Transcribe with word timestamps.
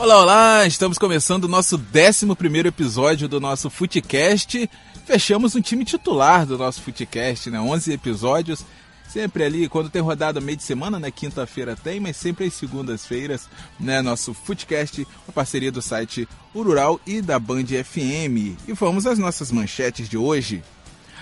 Olá, 0.00 0.18
olá! 0.18 0.66
Estamos 0.66 0.96
começando 0.96 1.44
o 1.44 1.48
nosso 1.48 1.76
11 1.76 2.66
episódio 2.66 3.28
do 3.28 3.38
nosso 3.38 3.68
Footcast. 3.68 4.68
Fechamos 5.04 5.54
um 5.54 5.60
time 5.60 5.84
titular 5.84 6.46
do 6.46 6.56
nosso 6.56 6.80
Footcast, 6.80 7.50
né? 7.50 7.60
11 7.60 7.92
episódios. 7.92 8.64
Sempre 9.06 9.44
ali, 9.44 9.68
quando 9.68 9.90
tem 9.90 10.00
rodada 10.00 10.40
meio 10.40 10.56
de 10.56 10.62
semana, 10.62 10.98
né? 10.98 11.10
Quinta-feira 11.10 11.76
tem, 11.76 12.00
mas 12.00 12.16
sempre 12.16 12.46
às 12.46 12.54
segundas-feiras, 12.54 13.46
né? 13.78 14.00
Nosso 14.00 14.32
Footcast, 14.32 15.06
uma 15.28 15.34
parceria 15.34 15.70
do 15.70 15.82
site 15.82 16.26
Urural 16.54 16.98
e 17.06 17.20
da 17.20 17.38
Band 17.38 17.66
FM. 17.66 18.56
E 18.66 18.72
vamos 18.72 19.06
às 19.06 19.18
nossas 19.18 19.52
manchetes 19.52 20.08
de 20.08 20.16
hoje. 20.16 20.62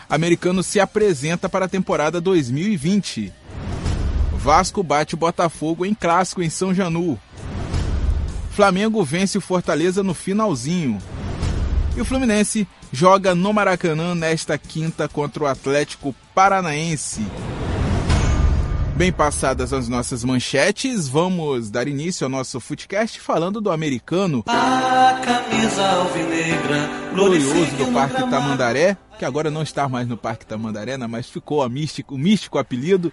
Americano 0.09 0.63
se 0.63 0.79
apresenta 0.79 1.49
para 1.49 1.65
a 1.65 1.69
temporada 1.69 2.21
2020. 2.21 3.33
Vasco 4.35 4.85
bate 4.85 5.17
o 5.17 5.19
Botafogo 5.19 5.85
em 5.85 5.95
clássico 5.95 6.45
em 6.45 6.49
São 6.49 6.73
Janu. 6.73 7.19
Flamengo 8.59 9.05
vence 9.05 9.39
o 9.39 9.41
Fortaleza 9.41 10.03
no 10.03 10.13
finalzinho. 10.13 10.99
E 11.97 12.01
o 12.01 12.05
Fluminense 12.05 12.67
joga 12.91 13.33
no 13.33 13.53
Maracanã 13.53 14.17
nesta 14.17 14.59
quinta 14.59 15.09
contra 15.09 15.45
o 15.45 15.47
Atlético 15.47 16.13
Paranaense. 16.35 17.25
Bem 18.97 19.13
passadas 19.13 19.73
as 19.73 19.89
nossas 19.89 20.25
manchetes, 20.25 21.07
vamos 21.07 21.71
dar 21.71 21.87
início 21.87 22.25
ao 22.25 22.29
nosso 22.29 22.59
Footcast 22.59 23.21
falando 23.21 23.61
do 23.61 23.71
americano 23.71 24.43
A 24.49 25.21
camisa 25.25 25.93
alvinegra 25.93 26.91
glorioso 27.15 27.77
do 27.77 27.93
Parque 27.93 28.29
Tamandaré, 28.29 28.97
que 29.21 29.25
agora 29.25 29.53
não 29.53 29.63
está 29.63 29.89
mais 29.89 30.09
no 30.09 30.17
Parque 30.17 30.45
Tamandaré, 30.45 30.99
né, 30.99 31.07
mas 31.07 31.31
ficou 31.31 31.63
a 31.63 31.69
místico, 31.69 32.17
o 32.17 32.19
místico 32.19 32.59
apelido 32.59 33.13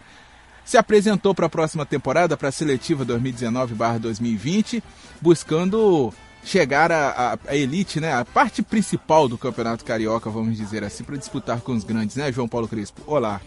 se 0.65 0.77
apresentou 0.77 1.33
para 1.35 1.45
a 1.45 1.49
próxima 1.49 1.85
temporada, 1.85 2.35
para 2.35 2.49
a 2.49 2.51
seletiva 2.51 3.05
2019-2020, 3.05 4.81
buscando 5.21 6.11
chegar 6.43 6.91
à, 6.91 7.37
elite, 7.49 7.99
né, 7.99 8.13
a 8.13 8.25
parte 8.25 8.61
principal 8.61 9.27
do 9.27 9.37
Campeonato 9.37 9.85
Carioca, 9.85 10.29
vamos 10.29 10.57
dizer 10.57 10.83
assim, 10.83 11.03
para 11.03 11.17
disputar 11.17 11.61
com 11.61 11.71
os 11.71 11.83
grandes, 11.83 12.15
né, 12.15 12.31
João 12.31 12.47
Paulo 12.47 12.67
Crespo? 12.67 13.01
Olá. 13.07 13.41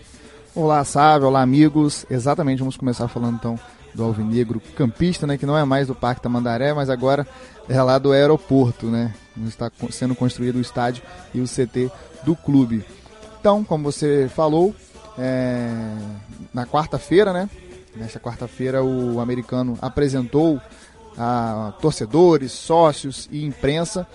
Olá, 0.54 0.82
Sábio, 0.84 1.28
olá, 1.28 1.42
amigos. 1.42 2.04
Exatamente, 2.10 2.58
vamos 2.60 2.76
começar 2.76 3.06
falando 3.06 3.36
então 3.36 3.58
do 3.94 4.02
Alvinegro 4.02 4.60
campista, 4.76 5.26
né, 5.26 5.36
que 5.36 5.46
não 5.46 5.56
é 5.56 5.64
mais 5.64 5.86
do 5.86 5.94
Parque 5.94 6.20
Tamandaré, 6.20 6.72
mas 6.72 6.90
agora 6.90 7.26
é 7.68 7.80
lá 7.82 7.98
do 7.98 8.12
aeroporto, 8.12 8.86
né, 8.86 9.14
está 9.46 9.70
sendo 9.90 10.14
construído 10.14 10.56
o 10.56 10.60
estádio 10.60 11.02
e 11.34 11.40
o 11.40 11.46
CT 11.46 11.90
do 12.24 12.34
clube. 12.34 12.84
Então, 13.40 13.62
como 13.62 13.84
você 13.84 14.28
falou, 14.34 14.74
é, 15.18 15.96
na 16.54 16.66
quarta-feira, 16.66 17.32
né? 17.32 17.50
Nesta 17.96 18.20
quarta-feira, 18.20 18.82
o 18.82 19.20
americano 19.20 19.76
apresentou 19.82 20.60
a 21.16 21.72
torcedores, 21.80 22.52
sócios 22.52 23.28
e 23.30 23.44
imprensa 23.44 24.06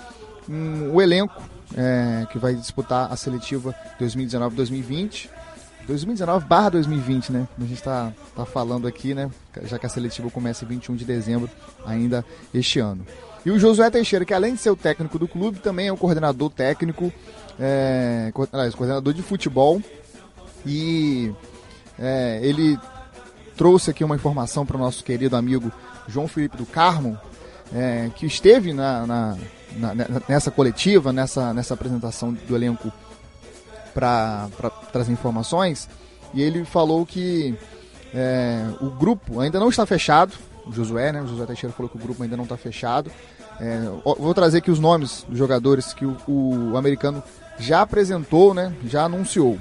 um, 0.50 0.94
o 0.94 1.02
elenco 1.02 1.42
é, 1.76 2.26
que 2.32 2.38
vai 2.38 2.56
disputar 2.56 3.12
a 3.12 3.16
seletiva 3.16 3.76
2019-2020. 4.00 5.30
2019 5.86 6.46
barra 6.46 6.70
2020, 6.70 7.32
né? 7.34 7.48
A 7.58 7.62
gente 7.62 7.74
está 7.74 8.14
tá 8.34 8.46
falando 8.46 8.88
aqui, 8.88 9.14
né? 9.14 9.30
Já 9.64 9.78
que 9.78 9.86
a 9.86 9.90
seletiva 9.90 10.30
começa 10.30 10.64
em 10.64 10.68
21 10.70 10.96
de 10.96 11.04
dezembro, 11.04 11.50
ainda 11.86 12.24
este 12.54 12.80
ano. 12.80 13.06
E 13.46 13.52
o 13.52 13.60
Josué 13.60 13.90
Teixeira, 13.90 14.24
que 14.24 14.34
além 14.34 14.54
de 14.54 14.62
ser 14.62 14.70
o 14.70 14.78
técnico 14.78 15.20
do 15.20 15.28
clube, 15.28 15.60
também 15.60 15.88
é 15.88 15.92
o 15.92 15.98
coordenador 15.98 16.50
técnico, 16.50 17.12
é, 17.60 18.32
coordenador 18.34 19.14
de 19.14 19.22
futebol 19.22 19.82
e 20.66 21.34
é, 22.00 22.40
ele 22.42 22.78
trouxe 23.56 23.92
aqui 23.92 24.04
uma 24.04 24.16
informação 24.16 24.66
para 24.66 24.78
o 24.78 24.80
nosso 24.80 25.04
querido 25.04 25.36
amigo 25.36 25.72
João 26.08 26.28
Felipe 26.28 26.58
do 26.58 26.66
Carmo, 26.66 27.18
é, 27.74 28.10
que 28.16 28.26
esteve 28.26 28.74
na, 28.74 29.06
na, 29.06 29.38
na, 29.76 29.96
nessa 30.28 30.52
coletiva, 30.52 31.14
nessa, 31.14 31.54
nessa 31.54 31.74
apresentação 31.74 32.34
do 32.34 32.56
elenco 32.56 32.92
para 33.94 34.50
trazer 34.92 35.12
informações, 35.12 35.88
e 36.34 36.42
ele 36.42 36.66
falou 36.66 37.06
que 37.06 37.56
é, 38.14 38.66
o 38.82 38.90
grupo 38.90 39.40
ainda 39.40 39.60
não 39.60 39.70
está 39.70 39.86
fechado, 39.86 40.34
o 40.66 40.72
Josué, 40.72 41.12
né? 41.12 41.22
O 41.22 41.28
Josué 41.28 41.46
Teixeira 41.46 41.76
falou 41.76 41.90
que 41.90 41.98
o 41.98 42.00
grupo 42.00 42.24
ainda 42.24 42.38
não 42.38 42.46
está 42.46 42.56
fechado. 42.56 43.12
É, 43.60 43.82
vou 44.04 44.34
trazer 44.34 44.60
aqui 44.60 44.72
os 44.72 44.80
nomes 44.80 45.26
dos 45.28 45.38
jogadores 45.38 45.94
que 45.94 46.06
o, 46.06 46.18
o 46.28 46.78
americano 46.78 47.22
já 47.60 47.82
apresentou, 47.82 48.54
né? 48.54 48.74
Já 48.86 49.04
anunciou 49.04 49.60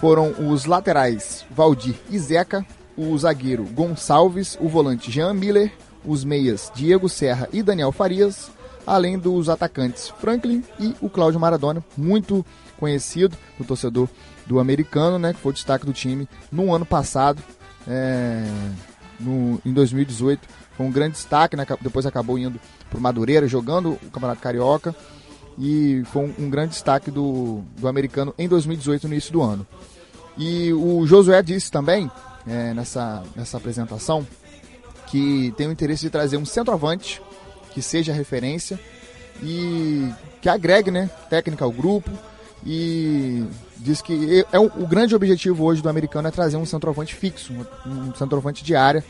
foram 0.00 0.34
os 0.48 0.64
laterais 0.64 1.44
Valdir 1.50 1.94
e 2.10 2.18
Zeca, 2.18 2.64
o 2.96 3.16
zagueiro 3.16 3.64
Gonçalves, 3.64 4.56
o 4.60 4.68
volante 4.68 5.10
Jean 5.10 5.34
Miller, 5.34 5.72
os 6.04 6.24
meias 6.24 6.70
Diego 6.74 7.08
Serra 7.08 7.48
e 7.52 7.62
Daniel 7.62 7.92
Farias, 7.92 8.50
além 8.86 9.18
dos 9.18 9.48
atacantes 9.48 10.08
Franklin 10.20 10.64
e 10.78 10.94
o 11.00 11.10
Cláudio 11.10 11.40
Maradona, 11.40 11.84
muito 11.96 12.44
conhecido 12.78 13.36
do 13.58 13.64
torcedor 13.64 14.08
do 14.46 14.58
americano, 14.58 15.18
né, 15.18 15.32
que 15.32 15.40
foi 15.40 15.50
o 15.50 15.54
destaque 15.54 15.84
do 15.84 15.92
time 15.92 16.28
no 16.50 16.74
ano 16.74 16.86
passado, 16.86 17.42
é, 17.86 18.44
no, 19.20 19.60
em 19.64 19.72
2018. 19.72 20.48
Foi 20.76 20.86
um 20.86 20.92
grande 20.92 21.12
destaque, 21.14 21.56
né, 21.56 21.66
depois 21.80 22.06
acabou 22.06 22.38
indo 22.38 22.58
para 22.88 22.98
o 22.98 23.02
Madureira, 23.02 23.46
jogando 23.46 23.90
o 23.90 24.10
Campeonato 24.10 24.40
Carioca 24.40 24.94
e 25.58 26.02
foi 26.12 26.34
um, 26.38 26.48
grande 26.48 26.70
destaque 26.70 27.10
do, 27.10 27.62
do 27.76 27.88
americano 27.88 28.32
em 28.38 28.46
2018, 28.46 29.08
no 29.08 29.14
início 29.14 29.32
do 29.32 29.42
ano. 29.42 29.66
E 30.36 30.72
o 30.72 31.04
Josué 31.04 31.42
disse 31.42 31.70
também, 31.70 32.08
é, 32.46 32.72
nessa, 32.72 33.24
nessa 33.34 33.56
apresentação, 33.56 34.24
que 35.08 35.52
tem 35.56 35.66
o 35.66 35.72
interesse 35.72 36.02
de 36.02 36.10
trazer 36.10 36.36
um 36.36 36.46
centroavante 36.46 37.20
que 37.72 37.82
seja 37.82 38.12
referência 38.12 38.78
e 39.42 40.08
que 40.40 40.48
agregue 40.48 40.90
né, 40.90 41.10
técnica 41.28 41.64
ao 41.64 41.72
grupo. 41.72 42.10
E 42.64 43.44
diz 43.78 44.00
que 44.00 44.44
é 44.52 44.58
o, 44.58 44.66
o 44.66 44.86
grande 44.86 45.14
objetivo 45.14 45.64
hoje 45.64 45.82
do 45.82 45.88
americano 45.88 46.28
é 46.28 46.30
trazer 46.30 46.56
um 46.56 46.66
centroavante 46.66 47.14
fixo, 47.14 47.52
um 47.86 48.14
centroavante 48.14 48.62
de 48.62 48.74
área 48.76 49.04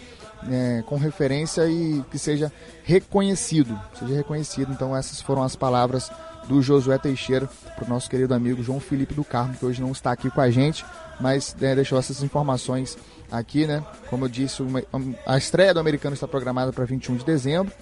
é, 0.50 0.82
com 0.86 0.96
referência 0.96 1.66
e 1.66 2.02
que 2.10 2.18
seja 2.18 2.52
reconhecido, 2.84 3.78
seja 3.98 4.14
reconhecido. 4.14 4.72
Então 4.72 4.96
essas 4.96 5.20
foram 5.20 5.42
as 5.42 5.56
palavras 5.56 6.10
do 6.48 6.62
Josué 6.62 6.98
Teixeira 6.98 7.48
para 7.76 7.84
o 7.84 7.88
nosso 7.88 8.08
querido 8.08 8.34
amigo 8.34 8.62
João 8.62 8.80
Felipe 8.80 9.14
do 9.14 9.22
Carmo, 9.22 9.54
que 9.54 9.64
hoje 9.64 9.80
não 9.80 9.92
está 9.92 10.12
aqui 10.12 10.30
com 10.30 10.40
a 10.40 10.50
gente, 10.50 10.84
mas 11.20 11.54
né, 11.60 11.74
deixou 11.74 11.98
essas 11.98 12.22
informações 12.22 12.96
aqui, 13.30 13.66
né? 13.66 13.84
Como 14.08 14.24
eu 14.24 14.28
disse, 14.28 14.62
uma, 14.62 14.82
a 15.26 15.36
estreia 15.36 15.74
do 15.74 15.80
americano 15.80 16.14
está 16.14 16.26
programada 16.26 16.72
para 16.72 16.84
21 16.84 17.16
de 17.16 17.24
dezembro. 17.24 17.72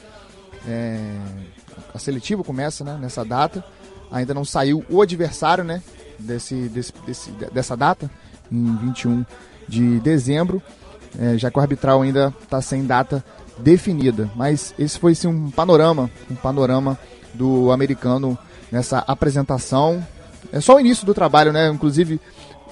É, 0.67 0.99
a 1.95 1.99
seletiva 1.99 2.43
começa 2.43 2.83
né, 2.83 2.99
nessa 3.01 3.25
data. 3.25 3.65
Ainda 4.11 4.35
não 4.35 4.45
saiu 4.45 4.85
o 4.91 5.01
adversário 5.01 5.65
né, 5.65 5.83
desse, 6.19 6.55
desse, 6.69 6.93
desse 7.07 7.31
dessa 7.31 7.77
data, 7.77 8.11
em 8.51 8.77
21 8.77 9.25
de 9.69 10.01
dezembro, 10.01 10.63
é, 11.19 11.37
já 11.39 11.51
que 11.51 11.59
o 11.59 11.61
arbitral 11.61 12.03
ainda 12.03 12.35
está 12.43 12.61
sem 12.61 12.85
data 12.85 13.25
definida. 13.59 14.31
Mas 14.35 14.75
esse 14.79 14.99
foi 14.99 15.15
sim 15.15 15.29
um 15.29 15.51
panorama, 15.51 16.11
um 16.31 16.35
panorama 16.35 16.99
do 17.35 17.71
americano 17.71 18.39
nessa 18.71 18.99
apresentação. 19.07 20.05
É 20.53 20.61
só 20.61 20.77
o 20.77 20.81
início 20.81 21.07
do 21.07 21.15
trabalho, 21.15 21.53
né? 21.53 21.69
Inclusive, 21.69 22.21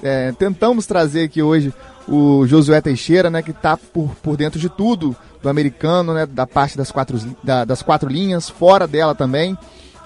é, 0.02 0.32
tentamos 0.32 0.86
trazer 0.86 1.24
aqui 1.24 1.42
hoje 1.42 1.72
o 2.06 2.46
Josué 2.46 2.80
Teixeira, 2.80 3.30
né? 3.30 3.42
Que 3.42 3.50
está 3.50 3.76
por, 3.76 4.14
por 4.16 4.36
dentro 4.36 4.58
de 4.58 4.68
tudo 4.68 5.16
do 5.42 5.48
americano, 5.48 6.14
né? 6.14 6.26
Da 6.26 6.46
parte 6.46 6.76
das 6.76 6.90
quatro, 6.90 7.18
da, 7.42 7.64
das 7.64 7.82
quatro 7.82 8.08
linhas, 8.08 8.48
fora 8.48 8.86
dela 8.86 9.14
também. 9.14 9.56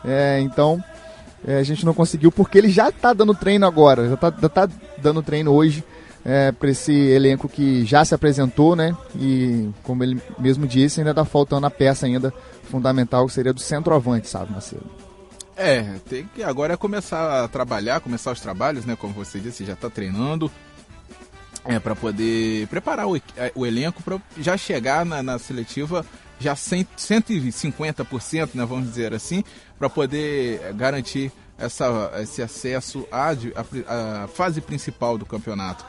É, 0.04 0.40
então, 0.40 0.82
é, 1.46 1.58
a 1.58 1.62
gente 1.62 1.84
não 1.84 1.94
conseguiu, 1.94 2.32
porque 2.32 2.58
ele 2.58 2.70
já 2.70 2.88
está 2.88 3.12
dando 3.12 3.34
treino 3.34 3.66
agora, 3.66 4.08
já 4.08 4.14
está 4.14 4.30
tá 4.30 4.68
dando 4.98 5.22
treino 5.22 5.52
hoje 5.52 5.84
é, 6.24 6.52
para 6.52 6.70
esse 6.70 6.92
elenco 6.92 7.48
que 7.48 7.84
já 7.84 8.04
se 8.04 8.14
apresentou, 8.14 8.74
né? 8.76 8.96
E 9.16 9.70
como 9.82 10.02
ele 10.02 10.20
mesmo 10.38 10.66
disse, 10.66 11.00
ainda 11.00 11.10
está 11.10 11.24
faltando 11.24 11.66
a 11.66 11.70
peça 11.70 12.06
ainda 12.06 12.32
fundamental 12.64 13.26
que 13.26 13.32
seria 13.32 13.52
do 13.52 13.60
centroavante, 13.60 14.28
sabe, 14.28 14.52
Macedo? 14.52 15.07
É, 15.58 15.96
tem 16.08 16.24
que 16.32 16.42
agora 16.42 16.74
é 16.74 16.76
começar 16.76 17.44
a 17.44 17.48
trabalhar, 17.48 18.00
começar 18.00 18.30
os 18.30 18.40
trabalhos, 18.40 18.86
né? 18.86 18.96
Como 18.96 19.12
você 19.12 19.40
disse, 19.40 19.64
já 19.64 19.72
está 19.72 19.90
treinando. 19.90 20.50
É, 21.64 21.78
para 21.78 21.94
poder 21.94 22.66
preparar 22.68 23.06
o, 23.08 23.16
é, 23.16 23.52
o 23.54 23.66
elenco 23.66 24.02
para 24.02 24.18
já 24.38 24.56
chegar 24.56 25.04
na, 25.04 25.22
na 25.22 25.38
seletiva 25.38 26.06
já 26.38 26.54
100, 26.54 26.86
150%, 26.96 28.50
né, 28.54 28.64
vamos 28.64 28.88
dizer 28.88 29.12
assim, 29.12 29.42
para 29.78 29.90
poder 29.90 30.72
garantir 30.74 31.32
essa, 31.58 32.12
esse 32.22 32.40
acesso 32.40 33.06
à, 33.10 33.30
à, 33.32 34.28
fase 34.28 34.60
principal 34.60 35.18
do 35.18 35.26
campeonato. 35.26 35.84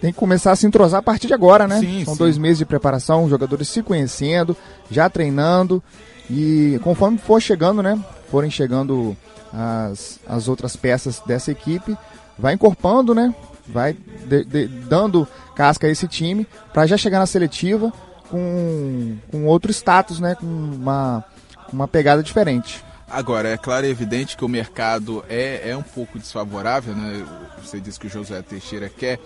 Tem 0.00 0.12
que 0.12 0.18
começar 0.18 0.52
a 0.52 0.56
se 0.56 0.66
entrosar 0.66 1.00
a 1.00 1.02
partir 1.02 1.26
de 1.26 1.34
agora, 1.34 1.66
né? 1.66 1.80
Sim, 1.80 2.04
São 2.04 2.14
sim. 2.14 2.18
dois 2.18 2.38
meses 2.38 2.58
de 2.58 2.64
preparação, 2.64 3.24
os 3.24 3.30
jogadores 3.30 3.68
se 3.68 3.82
conhecendo, 3.82 4.56
já 4.90 5.08
treinando 5.08 5.82
e 6.30 6.78
conforme 6.82 7.18
for 7.18 7.40
chegando, 7.40 7.82
né? 7.82 7.98
Forem 8.30 8.50
chegando 8.50 9.16
as, 9.52 10.18
as 10.26 10.48
outras 10.48 10.76
peças 10.76 11.20
dessa 11.26 11.50
equipe, 11.50 11.96
vai 12.38 12.54
encorpando, 12.54 13.14
né? 13.14 13.34
Vai 13.66 13.94
de, 14.26 14.44
de, 14.44 14.66
dando 14.66 15.26
casca 15.54 15.86
a 15.86 15.90
esse 15.90 16.06
time 16.06 16.46
para 16.72 16.86
já 16.86 16.96
chegar 16.96 17.18
na 17.18 17.26
seletiva 17.26 17.92
com, 18.30 19.16
com 19.30 19.46
outro 19.46 19.70
status, 19.72 20.20
né? 20.20 20.34
Com 20.34 20.46
uma, 20.46 21.24
uma 21.72 21.88
pegada 21.88 22.22
diferente. 22.22 22.84
Agora, 23.10 23.48
é 23.48 23.56
claro 23.56 23.86
e 23.86 23.90
evidente 23.90 24.36
que 24.36 24.44
o 24.44 24.48
mercado 24.48 25.24
é, 25.28 25.70
é 25.70 25.76
um 25.76 25.82
pouco 25.82 26.18
desfavorável, 26.18 26.94
né? 26.94 27.24
Você 27.62 27.80
disse 27.80 27.98
que 27.98 28.06
o 28.06 28.10
Josué 28.10 28.42
Teixeira 28.42 28.88
quer 28.88 29.18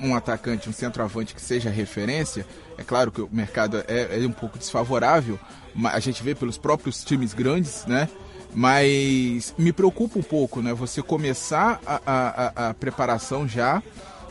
um 0.00 0.14
atacante, 0.14 0.68
um 0.68 0.72
centroavante 0.72 1.34
que 1.34 1.42
seja 1.42 1.68
referência. 1.68 2.46
É 2.76 2.84
claro 2.84 3.10
que 3.10 3.20
o 3.20 3.28
mercado 3.30 3.82
é, 3.88 4.22
é 4.22 4.26
um 4.26 4.32
pouco 4.32 4.56
desfavorável, 4.56 5.38
mas 5.74 5.94
a 5.94 6.00
gente 6.00 6.22
vê 6.22 6.34
pelos 6.34 6.56
próprios 6.56 7.02
times 7.02 7.34
grandes, 7.34 7.84
né? 7.86 8.08
Mas 8.54 9.54
me 9.58 9.72
preocupa 9.72 10.18
um 10.18 10.22
pouco, 10.22 10.62
né? 10.62 10.72
Você 10.72 11.02
começar 11.02 11.80
a, 11.86 12.00
a, 12.06 12.68
a 12.68 12.74
preparação 12.74 13.46
já, 13.46 13.82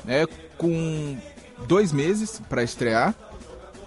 né? 0.04 0.26
Com 0.58 1.18
dois 1.68 1.92
meses 1.92 2.42
para 2.50 2.64
estrear 2.64 3.16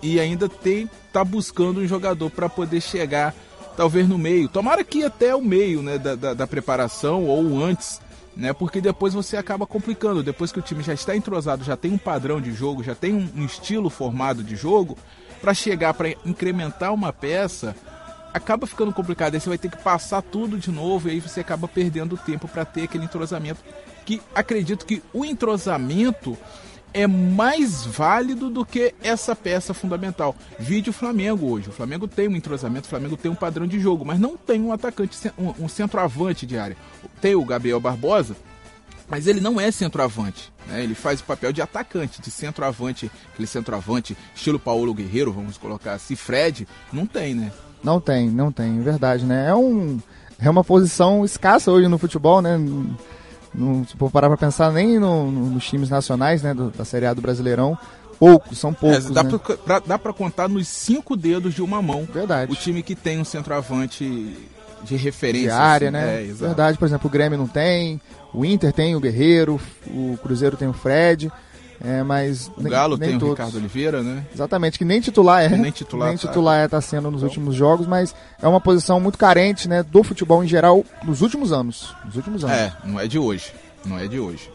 e 0.03 0.19
ainda 0.19 0.49
tem 0.49 0.89
tá 1.13 1.25
buscando 1.25 1.81
um 1.81 1.87
jogador 1.87 2.31
para 2.31 2.49
poder 2.49 2.81
chegar 2.81 3.35
talvez 3.77 4.09
no 4.09 4.19
meio. 4.19 4.49
Tomara 4.49 4.85
que 4.85 5.05
até 5.05 5.35
o 5.35 5.43
meio 5.43 5.83
né, 5.83 5.99
da, 5.99 6.15
da, 6.15 6.35
da, 6.35 6.47
preparação 6.47 7.25
ou 7.25 7.63
antes, 7.63 8.01
né? 8.37 8.53
Porque 8.53 8.81
depois 8.81 9.15
você 9.15 9.37
acaba 9.37 9.67
complicando. 9.67 10.23
Depois 10.23 10.53
que 10.53 10.59
o 10.59 10.63
time 10.63 10.83
já 10.83 10.95
está 10.95 11.17
entrosado, 11.17 11.65
já 11.65 11.77
tem 11.77 11.93
um 11.93 11.99
padrão 11.99 12.41
de 12.41 12.53
jogo, 12.53 12.83
já 12.83 12.95
tem 12.95 13.15
um, 13.15 13.29
um 13.35 13.45
estilo 13.45 13.91
formado 13.91 14.43
de 14.43 14.55
jogo, 14.55 14.97
para 15.41 15.55
chegar 15.55 15.95
para 15.95 16.11
incrementar 16.25 16.93
uma 16.93 17.13
peça, 17.13 17.75
acaba 18.33 18.67
ficando 18.67 18.93
complicado. 18.93 19.35
Aí 19.35 19.41
você 19.41 19.49
vai 19.49 19.59
ter 19.59 19.71
que 19.71 19.79
passar 19.79 20.23
tudo 20.23 20.59
de 20.59 20.71
novo 20.71 21.09
e 21.09 21.13
aí 21.13 21.21
você 21.21 21.41
acaba 21.41 21.69
perdendo 21.69 22.17
tempo 22.17 22.49
para 22.49 22.65
ter 22.65 22.85
aquele 22.85 23.05
entrosamento. 23.05 23.61
Que 24.05 24.21
acredito 24.35 24.87
que 24.87 25.03
o 25.13 25.25
entrosamento 25.25 26.37
é 26.93 27.07
mais 27.07 27.85
válido 27.85 28.51
do 28.51 28.65
que 28.65 28.95
essa 29.03 29.35
peça 29.37 29.73
fundamental. 29.73 30.35
Vídeo 30.59 30.93
Flamengo 30.93 31.49
hoje. 31.51 31.69
O 31.69 31.73
Flamengo 31.73 32.09
tem 32.09 32.29
um 32.29 32.37
entrosamento, 32.37 32.87
o 32.87 32.91
Flamengo 32.91 33.17
tem 33.17 33.31
um 33.31 33.35
padrão 33.35 33.67
de 33.67 33.79
jogo, 33.79 34.05
mas 34.05 34.19
não 34.19 34.37
tem 34.37 34.61
um 34.61 34.73
atacante, 34.73 35.17
um, 35.39 35.69
centroavante 35.69 36.47
de 36.47 36.59
área. 36.59 36.77
Tem 37.21 37.35
o 37.35 37.45
Gabriel 37.45 37.81
Barbosa, 37.81 38.37
mas 39.09 39.27
ele 39.27 39.41
não 39.41 39.61
é 39.61 39.71
centroavante. 39.71 40.53
Né? 40.67 40.83
Ele 40.83 40.95
faz 40.95 41.21
o 41.21 41.25
papel 41.25 41.53
de 41.53 41.63
atacante, 41.63 42.21
de 42.21 42.31
centroavante, 42.31 43.11
aquele 43.33 43.47
centroavante 43.47 44.17
estilo 44.35 44.59
Paulo 44.59 44.95
Guerreiro, 44.95 45.33
vamos 45.33 45.57
colocar 45.57 45.93
assim. 45.93 46.17
Fred, 46.17 46.67
não 46.93 47.07
tem, 47.07 47.35
né? 47.35 47.53
Não 47.83 48.01
tem, 48.01 48.29
não 48.29 48.53
tem, 48.53 48.79
é 48.79 48.83
verdade, 48.83 49.25
né? 49.25 49.49
É, 49.49 49.55
um, 49.55 49.99
é 50.39 50.49
uma 50.51 50.65
posição 50.65 51.25
escassa 51.25 51.71
hoje 51.71 51.89
no 51.89 51.99
futebol, 51.99 52.43
né? 52.43 52.59
Não, 53.55 53.85
se 53.85 53.97
for 53.97 54.11
parar 54.11 54.29
pra 54.29 54.37
pensar, 54.37 54.71
nem 54.73 54.99
no, 54.99 55.31
no, 55.31 55.51
nos 55.51 55.67
times 55.67 55.91
nacionais, 55.91 56.43
né, 56.43 56.55
do, 56.55 56.71
da 56.71 56.85
Série 56.85 57.07
A 57.07 57.15
do 57.15 57.21
Brasileirão, 57.21 57.77
poucos, 58.19 58.59
são 58.59 58.73
poucos. 58.73 59.07
É, 59.07 59.13
dá, 59.13 59.23
né? 59.25 59.31
pra, 59.31 59.57
pra, 59.57 59.79
dá 59.81 59.99
pra 59.99 60.13
contar 60.13 60.49
nos 60.49 60.69
cinco 60.69 61.17
dedos 61.17 61.55
de 61.55 61.63
uma 61.63 61.83
mão. 61.83 62.07
Verdade. 62.13 62.53
O 62.53 62.55
time 62.55 62.83
que 62.83 62.95
tem 62.95 63.19
um 63.19 63.25
centroavante 63.25 64.37
de 64.85 64.97
referência. 64.97 65.49
De 65.49 65.55
área, 65.55 65.89
assim. 65.89 65.97
né? 65.97 66.25
É, 66.25 66.33
Verdade, 66.33 66.79
por 66.79 66.87
exemplo, 66.87 67.09
o 67.09 67.11
Grêmio 67.11 67.39
não 67.39 67.49
tem, 67.49 68.01
o 68.33 68.45
Inter 68.45 68.73
tem 68.73 68.95
o 68.95 69.01
Guerreiro, 69.01 69.61
o 69.87 70.19
Cruzeiro 70.23 70.57
tem 70.57 70.69
o 70.69 70.73
Fred. 70.73 71.31
É, 71.83 72.03
mas 72.03 72.51
o 72.57 72.63
Galo 72.63 72.99
nem, 72.99 73.11
tem 73.11 73.19
todos. 73.19 73.29
o 73.29 73.33
Ricardo 73.33 73.57
Oliveira, 73.57 74.03
né? 74.03 74.27
Exatamente, 74.35 74.79
que 74.79 74.85
nem 74.85 75.01
titular 75.01 75.43
é. 75.43 75.49
Que 75.49 75.57
nem 75.57 75.73
titular, 75.73 76.09
nem 76.09 76.19
tá. 76.19 76.29
titular 76.29 76.61
é, 76.61 76.69
tá 76.69 76.81
sendo 76.81 77.11
nos 77.11 77.23
últimos 77.23 77.55
jogos, 77.55 77.87
mas 77.87 78.15
é 78.41 78.47
uma 78.47 78.61
posição 78.61 79.01
muito 79.01 79.17
carente, 79.17 79.67
né, 79.67 79.83
do 79.83 80.03
futebol 80.03 80.45
em 80.45 80.49
geral 80.49 80.85
nos 81.03 81.23
últimos 81.23 81.53
anos. 81.53 81.95
Nos 82.05 82.17
últimos 82.17 82.45
anos. 82.45 82.57
É, 82.57 82.73
não 82.85 83.01
é 83.01 83.07
de 83.07 83.19
hoje. 83.19 83.53
Não 83.85 83.99
é 83.99 84.07
de 84.07 84.21
hoje. 84.21 84.51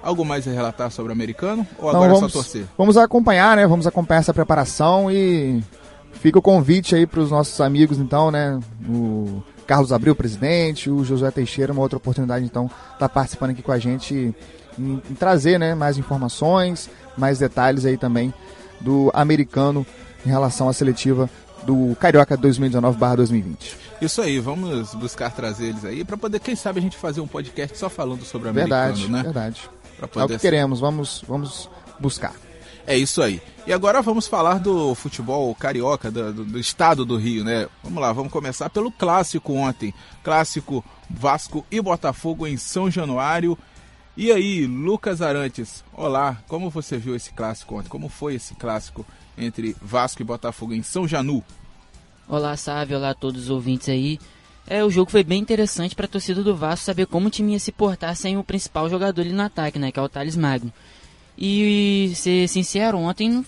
Algo 0.00 0.24
mais 0.24 0.46
a 0.46 0.52
relatar 0.52 0.92
sobre 0.92 1.10
o 1.10 1.12
americano? 1.12 1.66
Ou 1.76 1.88
Então, 1.88 2.02
agora 2.02 2.14
vamos, 2.14 2.30
é 2.30 2.32
só 2.32 2.38
torcer? 2.40 2.66
Vamos 2.78 2.96
acompanhar, 2.96 3.56
né? 3.56 3.66
Vamos 3.66 3.86
acompanhar 3.86 4.20
essa 4.20 4.32
preparação 4.32 5.10
e 5.10 5.60
fica 6.12 6.38
o 6.38 6.42
convite 6.42 6.94
aí 6.94 7.04
para 7.04 7.20
os 7.20 7.32
nossos 7.32 7.60
amigos, 7.60 7.98
então, 7.98 8.30
né? 8.30 8.60
O 8.88 9.42
Carlos 9.66 9.92
Abril, 9.92 10.14
presidente, 10.14 10.88
o 10.88 11.04
Josué 11.04 11.32
Teixeira, 11.32 11.72
uma 11.72 11.82
outra 11.82 11.96
oportunidade, 11.96 12.44
então, 12.44 12.70
tá 12.96 13.08
participando 13.08 13.50
aqui 13.50 13.60
com 13.60 13.72
a 13.72 13.78
gente 13.78 14.32
em, 14.78 15.02
em 15.10 15.14
trazer, 15.14 15.58
né? 15.58 15.74
Mais 15.74 15.98
informações, 15.98 16.88
mais 17.16 17.38
detalhes 17.38 17.84
aí 17.84 17.96
também 17.96 18.32
do 18.80 19.10
americano 19.12 19.84
em 20.24 20.28
relação 20.28 20.68
à 20.68 20.72
seletiva 20.72 21.28
do 21.64 21.96
Carioca 22.00 22.36
2019/2020. 22.38 23.76
Isso 24.00 24.22
aí, 24.22 24.38
vamos 24.38 24.94
buscar 24.94 25.30
trazer 25.30 25.66
eles 25.68 25.84
aí 25.84 26.04
para 26.04 26.16
poder, 26.16 26.38
quem 26.40 26.54
sabe, 26.54 26.78
a 26.78 26.82
gente 26.82 26.96
fazer 26.96 27.20
um 27.20 27.26
podcast 27.26 27.76
só 27.76 27.88
falando 27.90 28.24
sobre 28.24 28.48
o 28.48 28.52
Verdade, 28.52 29.04
americano, 29.04 29.16
né? 29.16 29.22
verdade. 29.24 29.70
É 30.00 30.22
o 30.24 30.28
que 30.28 30.38
queremos, 30.38 30.78
vamos, 30.78 31.24
vamos 31.26 31.68
buscar. 31.98 32.32
É 32.86 32.96
isso 32.96 33.20
aí. 33.20 33.42
E 33.66 33.72
agora 33.72 34.00
vamos 34.00 34.26
falar 34.28 34.60
do 34.60 34.94
futebol 34.94 35.52
carioca, 35.54 36.10
do, 36.10 36.32
do- 36.32 36.44
do 36.44 36.58
estado 36.58 37.04
do 37.04 37.16
Rio, 37.18 37.44
né? 37.44 37.66
Vamos 37.82 38.00
lá, 38.00 38.12
vamos 38.12 38.32
começar 38.32 38.70
pelo 38.70 38.90
clássico 38.90 39.52
ontem. 39.52 39.92
Clássico 40.22 40.82
Vasco 41.10 41.66
e 41.70 41.80
Botafogo 41.82 42.46
em 42.46 42.56
São 42.56 42.90
Januário. 42.90 43.58
E 44.20 44.32
aí, 44.32 44.66
Lucas 44.66 45.22
Arantes, 45.22 45.84
olá, 45.92 46.42
como 46.48 46.68
você 46.70 46.98
viu 46.98 47.14
esse 47.14 47.32
clássico 47.32 47.76
ontem? 47.78 47.88
Como 47.88 48.08
foi 48.08 48.34
esse 48.34 48.52
clássico 48.54 49.06
entre 49.36 49.76
Vasco 49.80 50.20
e 50.20 50.24
Botafogo 50.24 50.74
em 50.74 50.82
São 50.82 51.06
Janu? 51.06 51.44
Olá, 52.28 52.56
Sávio, 52.56 52.96
olá 52.98 53.10
a 53.10 53.14
todos 53.14 53.44
os 53.44 53.50
ouvintes 53.50 53.88
aí. 53.88 54.18
É, 54.66 54.82
o 54.84 54.90
jogo 54.90 55.08
foi 55.08 55.22
bem 55.22 55.40
interessante 55.40 55.94
para 55.94 56.06
a 56.06 56.08
torcida 56.08 56.42
do 56.42 56.56
Vasco 56.56 56.84
saber 56.84 57.06
como 57.06 57.28
o 57.28 57.30
time 57.30 57.52
ia 57.52 57.60
se 57.60 57.70
portar 57.70 58.16
sem 58.16 58.36
o 58.36 58.42
principal 58.42 58.90
jogador 58.90 59.20
ali 59.20 59.32
no 59.32 59.42
ataque, 59.42 59.78
né, 59.78 59.92
que 59.92 60.00
é 60.00 60.02
o 60.02 60.08
Thales 60.08 60.36
Magno. 60.36 60.72
E, 61.38 62.10
ser 62.16 62.48
sincero, 62.48 62.98
ontem 62.98 63.46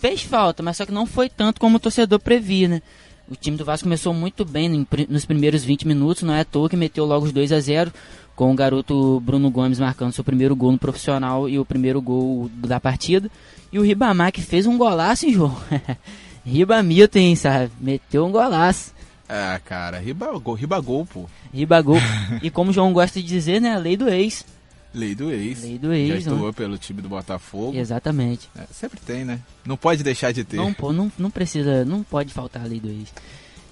fez 0.00 0.22
falta, 0.22 0.62
mas 0.62 0.76
só 0.76 0.86
que 0.86 0.92
não 0.92 1.04
foi 1.04 1.28
tanto 1.28 1.60
como 1.60 1.78
o 1.78 1.80
torcedor 1.80 2.20
previa, 2.20 2.68
né. 2.68 2.82
O 3.28 3.34
time 3.34 3.56
do 3.56 3.64
Vasco 3.64 3.84
começou 3.84 4.14
muito 4.14 4.44
bem 4.44 4.68
no- 4.68 4.86
nos 5.08 5.24
primeiros 5.24 5.64
20 5.64 5.86
minutos, 5.86 6.22
não 6.22 6.32
é 6.34 6.40
à 6.40 6.44
toa 6.44 6.68
que 6.70 6.76
meteu 6.76 7.04
logo 7.04 7.26
os 7.26 7.32
2 7.32 7.52
a 7.52 7.60
0 7.60 7.92
com 8.40 8.50
o 8.50 8.54
garoto 8.54 9.20
Bruno 9.20 9.50
Gomes 9.50 9.78
marcando 9.78 10.14
seu 10.14 10.24
primeiro 10.24 10.56
gol 10.56 10.72
no 10.72 10.78
profissional 10.78 11.46
e 11.46 11.58
o 11.58 11.64
primeiro 11.64 12.00
gol 12.00 12.50
da 12.54 12.80
partida. 12.80 13.30
E 13.70 13.78
o 13.78 13.82
Ribamar 13.82 14.32
que 14.32 14.40
fez 14.40 14.64
um 14.64 14.78
golaço 14.78 15.26
em 15.26 15.32
jogo. 15.34 15.60
Ribamilton, 16.42 17.18
hein, 17.18 17.36
sabe? 17.36 17.70
Meteu 17.78 18.24
um 18.24 18.32
golaço. 18.32 18.94
Ah, 19.28 19.60
cara, 19.62 19.98
ribagol, 19.98 20.54
ribagol 20.54 21.04
pô. 21.04 21.26
Ribagol. 21.52 21.98
e 22.42 22.48
como 22.48 22.70
o 22.70 22.72
João 22.72 22.94
gosta 22.94 23.20
de 23.20 23.28
dizer, 23.28 23.60
né? 23.60 23.74
A 23.74 23.78
lei 23.78 23.94
do 23.94 24.08
ex. 24.08 24.46
Lei 24.94 25.14
do 25.14 25.30
ex. 25.30 25.62
Lei 25.62 25.76
do 25.76 25.92
ex, 25.92 26.08
Já 26.08 26.14
né? 26.14 26.20
estuou 26.20 26.52
pelo 26.54 26.78
time 26.78 27.02
do 27.02 27.10
Botafogo. 27.10 27.76
Exatamente. 27.76 28.48
É, 28.56 28.62
sempre 28.72 28.98
tem, 29.00 29.22
né? 29.22 29.38
Não 29.66 29.76
pode 29.76 30.02
deixar 30.02 30.32
de 30.32 30.44
ter. 30.44 30.56
Não, 30.56 30.72
pô, 30.72 30.94
não, 30.94 31.12
não 31.18 31.30
precisa, 31.30 31.84
não 31.84 32.02
pode 32.02 32.32
faltar 32.32 32.62
a 32.62 32.66
lei 32.66 32.80
do 32.80 32.88
ex. 32.88 33.12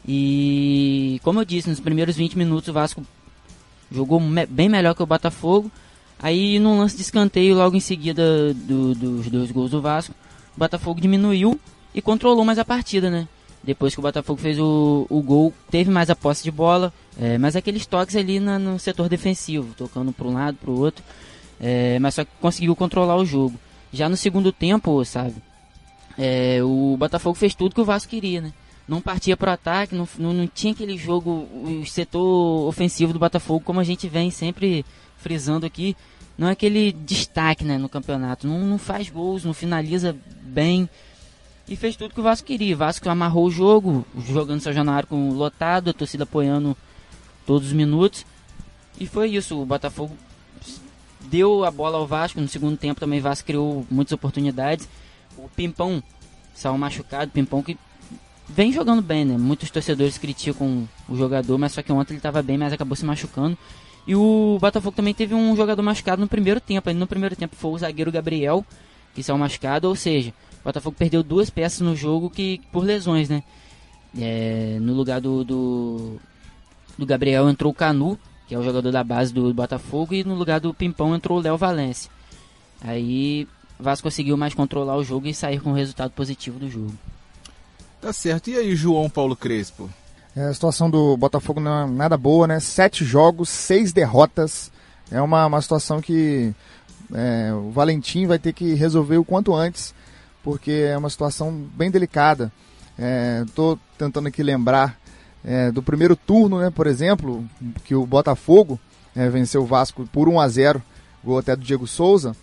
E 0.07 1.21
como 1.25 1.41
eu 1.41 1.45
disse, 1.47 1.71
nos 1.71 1.81
primeiros 1.81 2.17
20 2.17 2.37
minutos 2.37 2.69
o 2.69 2.73
Vasco 2.75 3.03
jogou 3.91 4.21
me- 4.21 4.47
bem 4.47 4.69
melhor 4.69 4.95
que 4.95 5.03
o 5.03 5.07
Botafogo. 5.07 5.71
Aí 6.21 6.59
num 6.59 6.79
lance 6.79 6.97
de 6.97 7.03
escanteio, 7.03 7.55
logo 7.57 7.77
em 7.77 7.81
seguida 7.81 8.53
do- 8.55 8.95
dos 8.95 9.29
dois 9.29 9.51
gols 9.51 9.71
do 9.71 9.81
Vasco, 9.81 10.15
o 10.57 10.59
Botafogo 10.59 11.01
diminuiu 11.01 11.59
e 11.95 12.03
controlou 12.03 12.45
mais 12.45 12.59
a 12.59 12.65
partida, 12.65 13.09
né? 13.11 13.29
Depois 13.63 13.93
que 13.95 14.01
o 14.01 14.03
Botafogo 14.03 14.41
fez 14.41 14.59
o, 14.59 15.07
o 15.09 15.21
gol, 15.23 15.53
teve 15.71 15.91
mais 15.91 16.11
a 16.11 16.17
posse 16.17 16.43
de 16.45 16.51
bola, 16.51 16.93
é, 17.21 17.39
mas 17.39 17.55
aqueles 17.57 17.87
toques 17.87 18.17
ali 18.17 18.41
na- 18.41 18.59
no 18.59 18.79
setor 18.79 19.09
defensivo, 19.09 19.75
tocando 19.77 20.13
para 20.13 20.27
um 20.29 20.35
lado, 20.35 20.57
para 20.61 20.71
o 20.71 20.79
outro, 20.79 21.05
é, 21.61 21.99
mas 21.99 22.15
só 22.15 22.25
que 22.25 22.31
conseguiu 22.41 22.75
controlar 22.77 23.17
o 23.17 23.25
jogo. 23.27 23.59
Já 23.93 24.09
no 24.09 24.17
segundo 24.17 24.53
tempo, 24.53 25.05
sabe, 25.05 25.35
é, 26.17 26.61
o 26.63 26.97
Botafogo 26.99 27.35
fez 27.35 27.55
tudo 27.55 27.75
que 27.75 27.81
o 27.81 27.85
Vasco 27.85 28.11
queria, 28.11 28.41
né? 28.41 28.53
Não 28.89 29.03
partia 29.03 29.37
para 29.37 29.51
o 29.51 29.55
ataque, 29.55 29.95
não, 29.95 30.09
não, 30.19 30.47
tinha 30.47 30.73
aquele 30.73 30.97
jogo, 30.97 31.47
o 31.53 31.85
setor 31.85 32.67
ofensivo 32.67 33.13
do 33.13 33.19
Botafogo, 33.19 33.63
como 33.63 33.81
a 33.81 33.85
gente 33.85 34.09
vem 34.09 34.31
sempre 34.31 34.83
frisando 35.19 35.67
aqui, 35.67 35.95
não 36.39 36.49
é 36.49 36.53
aquele 36.53 36.93
destaque 36.93 37.65
né, 37.65 37.77
no 37.77 37.89
campeonato. 37.89 38.47
Não, 38.47 38.61
não 38.61 38.79
faz 38.79 39.11
gols, 39.11 39.45
não 39.45 39.53
finaliza 39.53 40.17
bem. 40.41 40.89
E 41.69 41.77
fez 41.77 41.97
tudo 41.97 42.15
que 42.15 42.21
o 42.21 42.23
Vasco 42.23 42.47
queria. 42.47 42.75
O 42.75 42.79
Vasco 42.79 43.09
amarrou 43.11 43.47
o 43.47 43.51
jogo, 43.51 44.07
jogando 44.27 44.61
São 44.61 44.73
Januário 44.73 45.09
com 45.09 45.33
lotado, 45.33 45.91
a 45.91 45.93
torcida 45.93 46.23
apoiando 46.23 46.77
todos 47.45 47.69
os 47.69 47.75
minutos. 47.75 48.25
E 49.01 49.07
foi 49.07 49.31
isso. 49.31 49.61
O 49.61 49.67
Botafogo 49.67 50.17
deu 51.23 51.65
a 51.65 51.71
bola 51.71 51.99
ao 51.99 52.07
Vasco. 52.07 52.41
No 52.41 52.49
segundo 52.49 52.77
tempo 52.77 53.01
também 53.01 53.19
o 53.19 53.23
Vasco 53.23 53.45
criou 53.45 53.85
muitas 53.91 54.13
oportunidades. 54.13 54.89
O 55.37 55.49
Pimpão 55.49 56.01
saiu 56.55 56.79
machucado. 56.79 57.33
Pimpão 57.33 57.63
que 57.65 57.77
vem 58.49 58.73
jogando 58.73 59.03
bem, 59.03 59.25
né? 59.25 59.37
Muitos 59.37 59.71
torcedores 59.71 60.19
criticam 60.19 60.89
o 61.09 61.17
jogador, 61.17 61.59
mas 61.59 61.73
só 61.73 61.83
que 61.83 61.93
ontem 61.93 62.15
ele 62.15 62.19
estava 62.19 62.43
bem, 62.43 62.59
mas 62.59 62.73
acabou 62.73 62.97
se 62.97 63.05
machucando. 63.05 63.57
E 64.07 64.17
o 64.17 64.57
Botafogo 64.61 64.97
também 64.97 65.13
teve 65.13 65.35
um 65.35 65.55
jogador 65.55 65.83
machucado 65.83 66.23
no 66.23 66.29
primeiro 66.29 66.61
tempo. 66.61 66.91
No 66.95 67.07
primeiro 67.07 67.37
tempo 67.37 67.55
foi 67.55 67.73
o 67.73 67.79
zagueiro 67.79 68.11
Gabriel, 68.11 68.65
que 69.15 69.23
saiu 69.23 69.37
machucado, 69.37 69.87
ou 69.87 69.95
seja, 69.95 70.33
o 70.61 70.65
Botafogo 70.65 70.97
perdeu 70.99 71.23
duas 71.23 71.51
peças 71.51 71.81
no 71.81 71.95
jogo 71.95 72.31
que 72.31 72.61
por 72.73 72.83
lesões, 72.85 73.29
né? 73.29 73.43
É, 74.19 74.79
no 74.81 74.95
lugar 74.95 75.21
do, 75.21 75.45
do, 75.45 76.17
do 76.97 77.05
Gabriel 77.05 77.51
entrou 77.51 77.71
o 77.71 77.75
Canu, 77.75 78.19
que 78.47 78.55
é 78.55 78.59
o 78.59 78.63
jogador 78.63 78.91
da 78.91 79.05
base 79.05 79.33
do 79.33 79.53
Botafogo, 79.53 80.15
e 80.15 80.25
no 80.25 80.35
lugar 80.35 80.59
do 80.59 80.73
Pimpão 80.73 81.15
entrou 81.15 81.39
o 81.39 81.43
Léo 81.43 81.59
Valência. 81.59 82.11
Aí 82.81 83.47
o 83.79 83.83
Vasco 83.83 84.05
conseguiu 84.05 84.37
mais 84.37 84.55
controlar 84.55 84.97
o 84.97 85.05
jogo 85.05 85.27
e 85.27 85.35
sair 85.35 85.61
com 85.61 85.71
um 85.71 85.75
resultado 85.75 86.13
positivo 86.13 86.59
do 86.59 86.71
jogo. 86.71 86.95
Tá 88.01 88.13
certo. 88.13 88.51
E 88.51 88.57
aí, 88.57 88.77
João 88.77 89.11
Paulo 89.11 89.35
Crespo? 89.35 89.91
É, 90.37 90.45
a 90.45 90.55
situação 90.55 90.89
do 90.89 91.17
Botafogo 91.17 91.59
não 91.59 91.83
é 91.83 91.87
nada 91.87 92.17
boa, 92.17 92.47
né? 92.47 92.61
Sete 92.61 93.05
jogos, 93.05 93.49
seis 93.49 93.93
derrotas. 93.93 94.71
É 95.11 95.21
uma, 95.21 95.47
uma 95.47 95.61
situação 95.61 96.01
que 96.01 96.55
é, 97.13 97.53
o 97.53 97.71
Valentim 97.71 98.27
vai 98.27 98.39
ter 98.39 98.53
que 98.53 98.75
resolver 98.75 99.17
o 99.17 99.25
quanto 99.25 99.55
antes, 99.55 99.95
porque 100.43 100.87
é 100.89 100.97
uma 100.97 101.11
situação 101.11 101.53
bem 101.75 101.91
delicada. 101.91 102.53
Estou 103.47 103.75
é, 103.75 103.79
tentando 103.99 104.29
aqui 104.29 104.43
lembrar 104.43 104.99
é, 105.45 105.71
do 105.71 105.83
primeiro 105.83 106.15
turno, 106.15 106.61
né, 106.61 106.71
por 106.71 106.87
exemplo, 106.87 107.45
que 107.85 107.95
o 107.95 108.07
Botafogo 108.07 108.79
é, 109.17 109.29
venceu 109.29 109.63
o 109.63 109.67
Vasco 109.67 110.07
por 110.13 110.29
1 110.29 110.41
a 110.41 110.49
0 110.49 110.83
gol 111.25 111.39
até 111.39 111.57
do 111.57 111.65
Diego 111.65 111.87
Souza. 111.87 112.37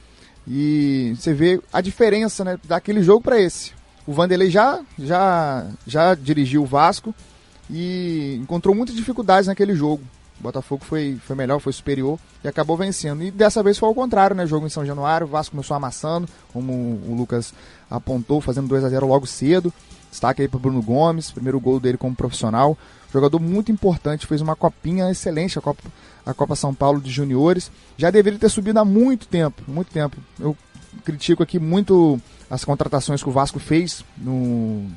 E 0.47 1.15
você 1.17 1.33
vê 1.33 1.61
a 1.71 1.81
diferença 1.81 2.43
né, 2.43 2.59
daquele 2.63 3.01
jogo 3.01 3.21
para 3.21 3.39
esse. 3.39 3.71
O 4.07 4.13
Vanderlei 4.13 4.49
já, 4.49 4.81
já, 4.99 5.65
já 5.85 6.13
dirigiu 6.13 6.63
o 6.63 6.65
Vasco 6.65 7.13
e 7.69 8.37
encontrou 8.41 8.75
muitas 8.75 8.95
dificuldades 8.95 9.47
naquele 9.47 9.73
jogo. 9.73 10.03
O 10.39 10.43
Botafogo 10.43 10.83
foi, 10.83 11.17
foi 11.25 11.35
melhor, 11.35 11.59
foi 11.59 11.73
superior 11.73 12.19
e 12.43 12.47
acabou 12.47 12.77
vencendo. 12.77 13.23
E 13.23 13.31
dessa 13.31 13.63
vez 13.63 13.77
foi 13.77 13.87
ao 13.87 13.95
contrário, 13.95 14.35
né? 14.35 14.45
Jogo 14.45 14.67
em 14.67 14.69
São 14.69 14.85
Januário, 14.85 15.25
o 15.25 15.29
Vasco 15.29 15.51
começou 15.51 15.75
amassando, 15.75 16.27
como 16.51 16.73
o 16.73 17.15
Lucas 17.15 17.53
apontou, 17.89 18.41
fazendo 18.41 18.67
2 18.67 18.83
a 18.83 18.89
0 18.89 19.07
logo 19.07 19.25
cedo. 19.25 19.73
Destaque 20.11 20.41
aí 20.41 20.47
para 20.47 20.59
Bruno 20.59 20.81
Gomes, 20.81 21.31
primeiro 21.31 21.59
gol 21.59 21.79
dele 21.79 21.97
como 21.97 22.15
profissional. 22.15 22.77
Jogador 23.11 23.39
muito 23.39 23.71
importante, 23.71 24.27
fez 24.27 24.41
uma 24.41 24.55
copinha 24.55 25.09
excelente, 25.09 25.57
a 25.57 25.61
Copa, 25.61 25.83
a 26.25 26.33
Copa 26.33 26.55
São 26.55 26.73
Paulo 26.73 26.99
de 26.99 27.09
Juniores. 27.09 27.71
Já 27.97 28.11
deveria 28.11 28.37
ter 28.37 28.49
subido 28.49 28.79
há 28.79 28.85
muito 28.85 29.27
tempo, 29.27 29.63
muito 29.67 29.91
tempo. 29.91 30.17
Eu 30.39 30.55
critico 31.03 31.43
aqui 31.43 31.59
muito 31.59 32.19
as 32.49 32.63
contratações 32.63 33.21
que 33.21 33.29
o 33.29 33.31
Vasco 33.31 33.59
fez 33.59 34.03
no, 34.17 34.87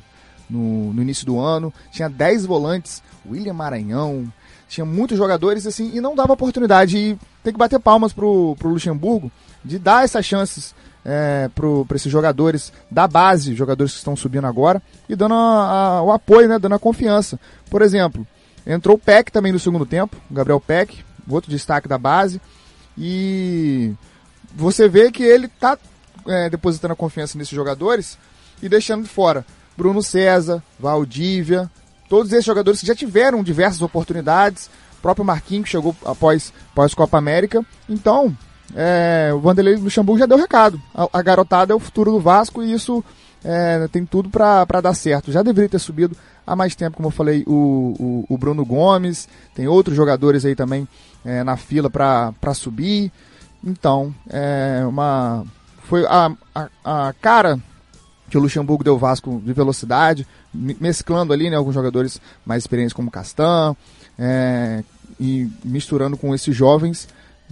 no, 0.48 0.92
no 0.92 1.02
início 1.02 1.26
do 1.26 1.38
ano. 1.38 1.72
Tinha 1.90 2.08
10 2.08 2.46
volantes, 2.46 3.02
William 3.28 3.54
Maranhão, 3.54 4.32
tinha 4.68 4.84
muitos 4.84 5.16
jogadores 5.16 5.66
assim, 5.66 5.90
e 5.94 6.00
não 6.00 6.14
dava 6.14 6.32
oportunidade. 6.32 6.96
E 6.96 7.18
tem 7.42 7.52
que 7.52 7.58
bater 7.58 7.80
palmas 7.80 8.12
pro, 8.12 8.54
pro 8.58 8.68
Luxemburgo 8.68 9.32
de 9.64 9.78
dar 9.78 10.04
essas 10.04 10.24
chances 10.24 10.74
é, 11.04 11.48
para 11.54 11.96
esses 11.96 12.10
jogadores 12.10 12.72
da 12.90 13.08
base, 13.08 13.54
jogadores 13.54 13.92
que 13.92 13.98
estão 13.98 14.14
subindo 14.14 14.46
agora, 14.46 14.82
e 15.08 15.16
dando 15.16 15.34
a, 15.34 15.96
a, 15.98 16.02
o 16.02 16.12
apoio, 16.12 16.48
né, 16.48 16.58
dando 16.58 16.74
a 16.74 16.78
confiança. 16.78 17.40
Por 17.70 17.82
exemplo, 17.82 18.26
entrou 18.66 18.96
o 18.96 18.98
Peck 18.98 19.32
também 19.32 19.52
no 19.52 19.58
segundo 19.58 19.86
tempo, 19.86 20.16
Gabriel 20.30 20.60
Peck, 20.60 21.02
outro 21.28 21.50
destaque 21.50 21.88
da 21.88 21.98
base, 21.98 22.40
e 22.96 23.94
você 24.58 24.88
vê 24.88 25.10
que 25.10 25.22
ele 25.22 25.46
está 25.46 25.78
é, 26.26 26.50
depositando 26.50 26.92
a 26.92 26.96
confiança 26.96 27.38
nesses 27.38 27.54
jogadores 27.54 28.18
e 28.62 28.68
deixando 28.68 29.04
de 29.04 29.08
fora 29.08 29.46
Bruno 29.76 30.02
César, 30.02 30.62
Valdívia, 30.78 31.70
todos 32.08 32.32
esses 32.32 32.44
jogadores 32.44 32.80
que 32.80 32.86
já 32.86 32.94
tiveram 32.94 33.44
diversas 33.44 33.80
oportunidades, 33.80 34.66
o 34.98 35.02
próprio 35.02 35.24
Marquinhos 35.24 35.66
que 35.66 35.70
chegou 35.70 35.94
após, 36.04 36.52
após 36.72 36.92
Copa 36.92 37.16
América. 37.16 37.64
Então, 37.88 38.36
é, 38.74 39.30
o 39.32 39.38
Vanderlei 39.38 39.76
Luxemburgo 39.76 40.18
já 40.18 40.26
deu 40.26 40.36
recado. 40.36 40.80
A, 40.92 41.08
a, 41.12 41.22
garotada 41.22 41.72
é 41.72 41.76
o 41.76 41.80
futuro 41.80 42.10
do 42.10 42.20
Vasco 42.20 42.62
e 42.62 42.72
isso 42.72 43.04
é, 43.44 43.86
tem 43.92 44.04
tudo 44.04 44.28
para 44.28 44.80
dar 44.82 44.94
certo. 44.94 45.30
Já 45.30 45.42
deveria 45.42 45.68
ter 45.68 45.78
subido 45.78 46.16
há 46.44 46.56
mais 46.56 46.74
tempo, 46.74 46.96
como 46.96 47.08
eu 47.08 47.12
falei, 47.12 47.44
o, 47.46 48.24
o, 48.28 48.34
o 48.34 48.38
Bruno 48.38 48.64
Gomes, 48.64 49.28
tem 49.54 49.68
outros 49.68 49.96
jogadores 49.96 50.44
aí 50.44 50.56
também 50.56 50.88
é, 51.24 51.44
na 51.44 51.56
fila 51.56 51.88
para 51.88 52.54
subir. 52.54 53.12
Então, 53.64 54.14
é 54.28 54.84
uma 54.86 55.44
foi 55.88 56.04
a, 56.06 56.30
a, 56.54 56.68
a 56.84 57.12
cara 57.14 57.58
que 58.28 58.36
o 58.36 58.40
Luxemburgo 58.40 58.84
deu 58.84 58.98
Vasco 58.98 59.40
de 59.42 59.52
velocidade, 59.54 60.26
mesclando 60.52 61.32
ali 61.32 61.48
né, 61.48 61.56
alguns 61.56 61.74
jogadores 61.74 62.20
mais 62.44 62.62
experientes 62.62 62.92
como 62.92 63.10
Castan, 63.10 63.74
é, 64.18 64.84
e 65.18 65.48
misturando 65.64 66.16
com 66.16 66.34
esses 66.34 66.54
jovens, 66.54 67.08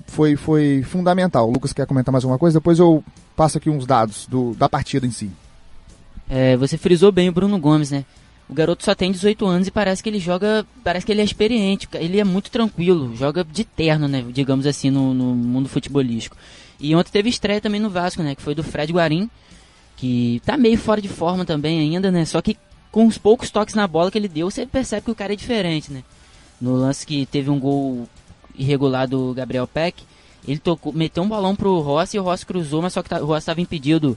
foi, 0.06 0.36
foi 0.36 0.82
fundamental. 0.82 1.48
O 1.48 1.52
Lucas 1.52 1.72
quer 1.72 1.86
comentar 1.86 2.12
mais 2.12 2.24
alguma 2.24 2.38
coisa? 2.38 2.58
Depois 2.58 2.78
eu 2.78 3.02
passo 3.34 3.56
aqui 3.56 3.70
uns 3.70 3.86
dados 3.86 4.26
do, 4.26 4.54
da 4.54 4.68
partida 4.68 5.06
em 5.06 5.10
si. 5.10 5.30
É, 6.28 6.56
você 6.56 6.76
frisou 6.76 7.10
bem 7.10 7.28
o 7.30 7.32
Bruno 7.32 7.58
Gomes, 7.58 7.90
né? 7.90 8.04
O 8.48 8.54
garoto 8.54 8.84
só 8.84 8.94
tem 8.94 9.10
18 9.10 9.44
anos 9.44 9.68
e 9.68 9.70
parece 9.70 10.02
que 10.02 10.08
ele 10.08 10.20
joga. 10.20 10.64
Parece 10.84 11.04
que 11.04 11.10
ele 11.12 11.20
é 11.20 11.24
experiente. 11.24 11.88
Ele 11.94 12.20
é 12.20 12.24
muito 12.24 12.50
tranquilo, 12.50 13.14
joga 13.16 13.44
de 13.44 13.64
terno, 13.64 14.06
né? 14.06 14.24
Digamos 14.32 14.66
assim, 14.66 14.88
no, 14.88 15.12
no 15.12 15.34
mundo 15.34 15.68
futebolístico. 15.68 16.36
E 16.78 16.94
ontem 16.94 17.10
teve 17.10 17.28
estreia 17.28 17.60
também 17.60 17.80
no 17.80 17.90
Vasco, 17.90 18.22
né? 18.22 18.34
Que 18.34 18.42
foi 18.42 18.54
do 18.54 18.62
Fred 18.62 18.92
Guarim, 18.92 19.28
que 19.96 20.40
tá 20.44 20.56
meio 20.56 20.78
fora 20.78 21.00
de 21.00 21.08
forma 21.08 21.44
também 21.44 21.80
ainda, 21.80 22.10
né? 22.12 22.24
Só 22.24 22.40
que 22.40 22.56
com 22.92 23.06
os 23.06 23.18
poucos 23.18 23.50
toques 23.50 23.74
na 23.74 23.86
bola 23.86 24.10
que 24.10 24.18
ele 24.18 24.28
deu, 24.28 24.50
você 24.50 24.64
percebe 24.64 25.06
que 25.06 25.10
o 25.10 25.14
cara 25.14 25.32
é 25.32 25.36
diferente, 25.36 25.92
né? 25.92 26.04
No 26.60 26.76
lance 26.76 27.06
que 27.06 27.26
teve 27.26 27.50
um 27.50 27.58
gol 27.58 28.08
irregular 28.56 29.08
do 29.08 29.34
Gabriel 29.34 29.66
Peck, 29.66 30.02
ele 30.46 30.58
tocou, 30.58 30.92
meteu 30.92 31.22
um 31.22 31.28
balão 31.28 31.56
pro 31.56 31.80
Rossi 31.80 32.16
e 32.16 32.20
o 32.20 32.22
Rossi 32.22 32.46
cruzou, 32.46 32.80
mas 32.80 32.92
só 32.92 33.02
que 33.02 33.08
tá, 33.08 33.20
o 33.20 33.26
Rossi 33.26 33.40
estava 33.40 33.60
impedido. 33.60 34.16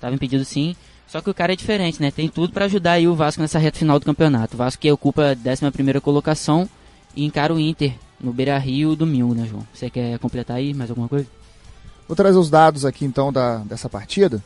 Tava 0.00 0.14
impedido 0.14 0.44
sim. 0.44 0.74
Só 1.06 1.20
que 1.20 1.30
o 1.30 1.34
cara 1.34 1.52
é 1.52 1.56
diferente, 1.56 2.00
né? 2.00 2.10
Tem 2.10 2.28
tudo 2.28 2.52
para 2.52 2.64
ajudar 2.64 2.92
aí 2.92 3.06
o 3.06 3.14
Vasco 3.14 3.40
nessa 3.40 3.58
reta 3.58 3.78
final 3.78 3.98
do 3.98 4.06
campeonato. 4.06 4.54
O 4.54 4.58
Vasco 4.58 4.80
que 4.80 4.90
ocupa 4.90 5.22
a 5.22 5.50
11 5.50 6.00
colocação 6.00 6.68
e 7.14 7.24
encara 7.24 7.54
o 7.54 7.60
Inter 7.60 7.94
no 8.20 8.32
Beira 8.32 8.58
Rio 8.58 8.96
domingo, 8.96 9.34
né, 9.34 9.46
João? 9.46 9.66
Você 9.72 9.88
quer 9.88 10.18
completar 10.18 10.56
aí 10.56 10.74
mais 10.74 10.90
alguma 10.90 11.08
coisa? 11.08 11.26
Vou 12.08 12.16
trazer 12.16 12.38
os 12.38 12.50
dados 12.50 12.84
aqui 12.84 13.04
então 13.04 13.32
da, 13.32 13.58
dessa 13.58 13.88
partida. 13.88 14.42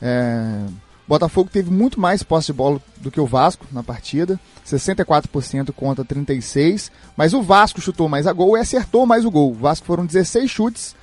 É, 0.00 0.64
Botafogo 1.10 1.50
teve 1.52 1.72
muito 1.72 1.98
mais 1.98 2.22
posse 2.22 2.46
de 2.46 2.52
bola 2.52 2.80
do 2.98 3.10
que 3.10 3.20
o 3.20 3.26
Vasco 3.26 3.66
na 3.72 3.82
partida, 3.82 4.38
64% 4.64 5.72
contra 5.72 6.04
36%, 6.04 6.88
mas 7.16 7.34
o 7.34 7.42
Vasco 7.42 7.80
chutou 7.80 8.08
mais 8.08 8.28
a 8.28 8.32
gol 8.32 8.56
e 8.56 8.60
acertou 8.60 9.04
mais 9.04 9.24
o 9.24 9.30
gol. 9.30 9.50
O 9.50 9.54
Vasco 9.54 9.84
foram 9.88 10.06
16 10.06 10.48
chutes 10.48 10.94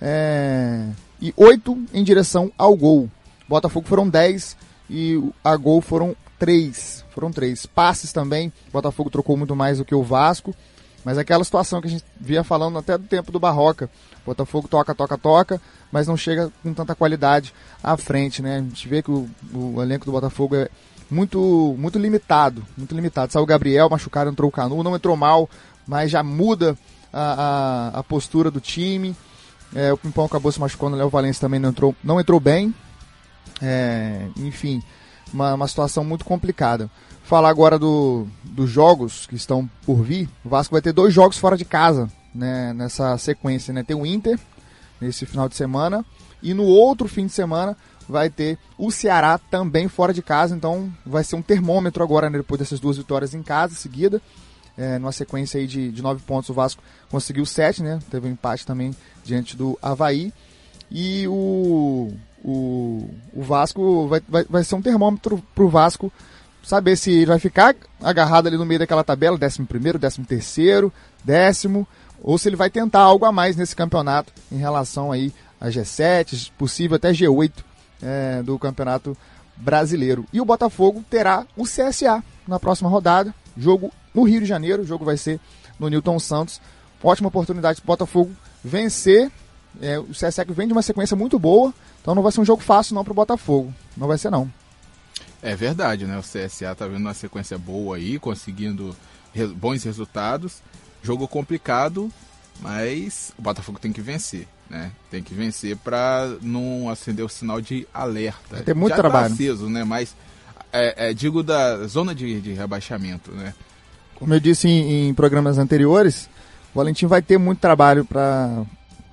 é, 0.00 0.86
e 1.20 1.34
8 1.36 1.86
em 1.92 2.04
direção 2.04 2.52
ao 2.56 2.76
gol. 2.76 3.10
Botafogo 3.48 3.86
foram 3.88 4.08
10 4.08 4.56
e 4.90 5.20
a 5.42 5.56
gol 5.56 5.80
foram 5.80 6.14
3. 6.38 7.04
Foram 7.10 7.32
3. 7.32 7.66
Passes 7.66 8.12
também, 8.12 8.52
Botafogo 8.72 9.10
trocou 9.10 9.36
muito 9.36 9.56
mais 9.56 9.78
do 9.78 9.84
que 9.84 9.94
o 9.94 10.02
Vasco. 10.02 10.54
Mas 11.04 11.16
aquela 11.16 11.44
situação 11.44 11.80
que 11.80 11.86
a 11.86 11.90
gente 11.90 12.04
via 12.20 12.44
falando 12.44 12.78
até 12.78 12.98
do 12.98 13.04
tempo 13.04 13.32
do 13.32 13.40
Barroca. 13.40 13.88
Botafogo 14.26 14.68
toca, 14.68 14.94
toca, 14.94 15.16
toca, 15.16 15.60
mas 15.90 16.06
não 16.06 16.16
chega 16.16 16.52
com 16.62 16.74
tanta 16.74 16.94
qualidade 16.94 17.54
à 17.82 17.96
frente, 17.96 18.42
né? 18.42 18.58
A 18.58 18.60
gente 18.60 18.86
vê 18.86 19.02
que 19.02 19.10
o, 19.10 19.28
o 19.54 19.80
elenco 19.80 20.04
do 20.04 20.12
Botafogo 20.12 20.54
é 20.54 20.68
muito, 21.10 21.74
muito 21.78 21.98
limitado, 21.98 22.62
muito 22.76 22.94
limitado. 22.94 23.32
Saiu 23.32 23.44
o 23.44 23.46
Gabriel, 23.46 23.88
machucado, 23.88 24.30
entrou 24.30 24.50
o 24.50 24.52
Canu, 24.52 24.82
não 24.82 24.94
entrou 24.94 25.16
mal, 25.16 25.48
mas 25.86 26.10
já 26.10 26.22
muda 26.22 26.76
a, 27.12 27.92
a, 27.94 27.98
a 28.00 28.02
postura 28.02 28.50
do 28.50 28.60
time. 28.60 29.16
É, 29.74 29.92
o 29.92 29.96
Pimpão 29.96 30.26
acabou 30.26 30.52
se 30.52 30.60
machucando, 30.60 30.94
o 30.94 30.98
Léo 30.98 31.08
Valência 31.08 31.40
também 31.40 31.60
não 31.60 31.70
entrou, 31.70 31.94
não 32.04 32.20
entrou 32.20 32.38
bem. 32.38 32.74
É, 33.60 34.28
enfim, 34.36 34.82
uma, 35.32 35.54
uma 35.54 35.68
situação 35.68 36.04
muito 36.04 36.24
complicada. 36.24 36.90
Falar 37.22 37.50
agora 37.50 37.78
do, 37.78 38.26
dos 38.42 38.70
jogos 38.70 39.26
que 39.26 39.34
estão 39.34 39.68
por 39.84 40.02
vir. 40.02 40.28
O 40.44 40.48
Vasco 40.48 40.74
vai 40.74 40.80
ter 40.80 40.92
dois 40.92 41.12
jogos 41.12 41.38
fora 41.38 41.56
de 41.56 41.64
casa 41.64 42.10
né, 42.34 42.72
nessa 42.72 43.16
sequência. 43.18 43.72
Né? 43.72 43.82
Tem 43.82 43.96
o 43.96 44.06
Inter 44.06 44.38
nesse 45.00 45.26
final 45.26 45.48
de 45.48 45.56
semana 45.56 46.04
e 46.42 46.54
no 46.54 46.64
outro 46.64 47.06
fim 47.08 47.26
de 47.26 47.32
semana 47.32 47.76
vai 48.08 48.30
ter 48.30 48.58
o 48.78 48.90
Ceará 48.90 49.38
também 49.38 49.88
fora 49.88 50.14
de 50.14 50.22
casa. 50.22 50.56
Então 50.56 50.90
vai 51.04 51.22
ser 51.22 51.36
um 51.36 51.42
termômetro 51.42 52.02
agora 52.02 52.30
né, 52.30 52.38
depois 52.38 52.58
dessas 52.58 52.80
duas 52.80 52.96
vitórias 52.96 53.34
em 53.34 53.42
casa 53.42 53.74
seguida. 53.74 54.22
É, 54.76 54.96
numa 54.96 55.10
sequência 55.10 55.58
aí 55.58 55.66
de, 55.66 55.90
de 55.90 56.00
nove 56.00 56.22
pontos, 56.22 56.48
o 56.50 56.54
Vasco 56.54 56.80
conseguiu 57.10 57.44
sete, 57.44 57.82
né? 57.82 57.98
Teve 58.08 58.28
um 58.28 58.30
empate 58.30 58.64
também 58.64 58.94
diante 59.24 59.56
do 59.56 59.76
Havaí. 59.82 60.32
E 60.90 61.26
o, 61.26 61.32
o, 63.38 63.42
Vasco 63.42 64.08
vai, 64.08 64.22
vai, 64.28 64.44
vai 64.48 64.64
ser 64.64 64.74
um 64.74 64.82
termômetro 64.82 65.42
para 65.54 65.64
o 65.64 65.68
Vasco 65.68 66.12
saber 66.62 66.96
se 66.96 67.10
ele 67.10 67.26
vai 67.26 67.38
ficar 67.38 67.74
agarrado 68.02 68.46
ali 68.46 68.56
no 68.56 68.66
meio 68.66 68.80
daquela 68.80 69.04
tabela, 69.04 69.38
11 69.42 69.64
primeiro, 69.64 69.98
13 69.98 70.22
terceiro, 70.24 70.92
décimo, 71.24 71.86
ou 72.22 72.36
se 72.36 72.48
ele 72.48 72.56
vai 72.56 72.68
tentar 72.68 73.00
algo 73.00 73.24
a 73.24 73.32
mais 73.32 73.56
nesse 73.56 73.74
campeonato 73.74 74.32
em 74.50 74.56
relação 74.56 75.10
aí 75.12 75.32
a 75.60 75.68
G7, 75.68 76.50
possível 76.58 76.96
até 76.96 77.10
G8 77.10 77.52
é, 78.02 78.42
do 78.42 78.58
campeonato 78.58 79.16
brasileiro. 79.56 80.26
E 80.32 80.40
o 80.40 80.44
Botafogo 80.44 81.04
terá 81.08 81.46
o 81.56 81.64
CSA 81.64 82.22
na 82.46 82.60
próxima 82.60 82.88
rodada, 82.88 83.34
jogo 83.56 83.92
no 84.14 84.24
Rio 84.24 84.40
de 84.40 84.46
Janeiro, 84.46 84.82
o 84.82 84.86
jogo 84.86 85.04
vai 85.04 85.16
ser 85.16 85.40
no 85.78 85.88
Newton 85.88 86.18
Santos. 86.18 86.60
Ótima 87.02 87.28
oportunidade 87.28 87.80
para 87.80 87.86
o 87.86 87.92
Botafogo 87.94 88.30
vencer. 88.62 89.30
É, 89.80 89.98
o 89.98 90.08
CSA 90.08 90.44
que 90.44 90.52
vem 90.52 90.66
de 90.66 90.72
uma 90.72 90.82
sequência 90.82 91.16
muito 91.16 91.38
boa, 91.38 91.72
então 92.00 92.14
não 92.14 92.22
vai 92.22 92.32
ser 92.32 92.40
um 92.40 92.44
jogo 92.44 92.62
fácil 92.62 92.94
não 92.94 93.04
para 93.04 93.12
o 93.12 93.16
Botafogo. 93.16 93.72
Não 93.96 94.06
vai 94.06 94.18
ser 94.18 94.30
não. 94.30 94.50
É 95.42 95.54
verdade, 95.54 96.06
né? 96.06 96.18
O 96.18 96.22
CSA 96.22 96.74
tá 96.74 96.86
vendo 96.86 97.00
uma 97.00 97.14
sequência 97.14 97.56
boa 97.56 97.96
aí, 97.96 98.18
conseguindo 98.18 98.96
re 99.32 99.46
bons 99.46 99.84
resultados. 99.84 100.62
Jogo 101.02 101.28
complicado 101.28 102.10
Mas 102.60 103.32
o 103.38 103.42
Botafogo 103.42 103.78
tem 103.78 103.92
que 103.92 104.00
vencer, 104.00 104.48
né? 104.68 104.90
Tem 105.10 105.22
que 105.22 105.32
vencer 105.32 105.76
para 105.76 106.36
não 106.42 106.90
acender 106.90 107.24
o 107.24 107.28
sinal 107.28 107.60
de 107.60 107.86
alerta. 107.94 108.62
Tem 108.64 108.74
muito 108.74 108.94
Já 108.94 108.96
trabalho. 108.96 109.28
Tá 109.28 109.34
aceso, 109.34 109.68
né? 109.68 109.84
Mas 109.84 110.14
é, 110.72 111.10
é, 111.10 111.14
digo 111.14 111.42
da 111.42 111.86
zona 111.86 112.14
de, 112.14 112.40
de 112.40 112.52
rebaixamento, 112.52 113.30
né? 113.30 113.54
Como 114.16 114.34
eu 114.34 114.40
disse 114.40 114.66
em, 114.66 115.08
em 115.08 115.14
programas 115.14 115.58
anteriores, 115.58 116.28
o 116.74 116.78
Valentim 116.78 117.06
vai 117.06 117.22
ter 117.22 117.38
muito 117.38 117.60
trabalho 117.60 118.04
para 118.04 118.64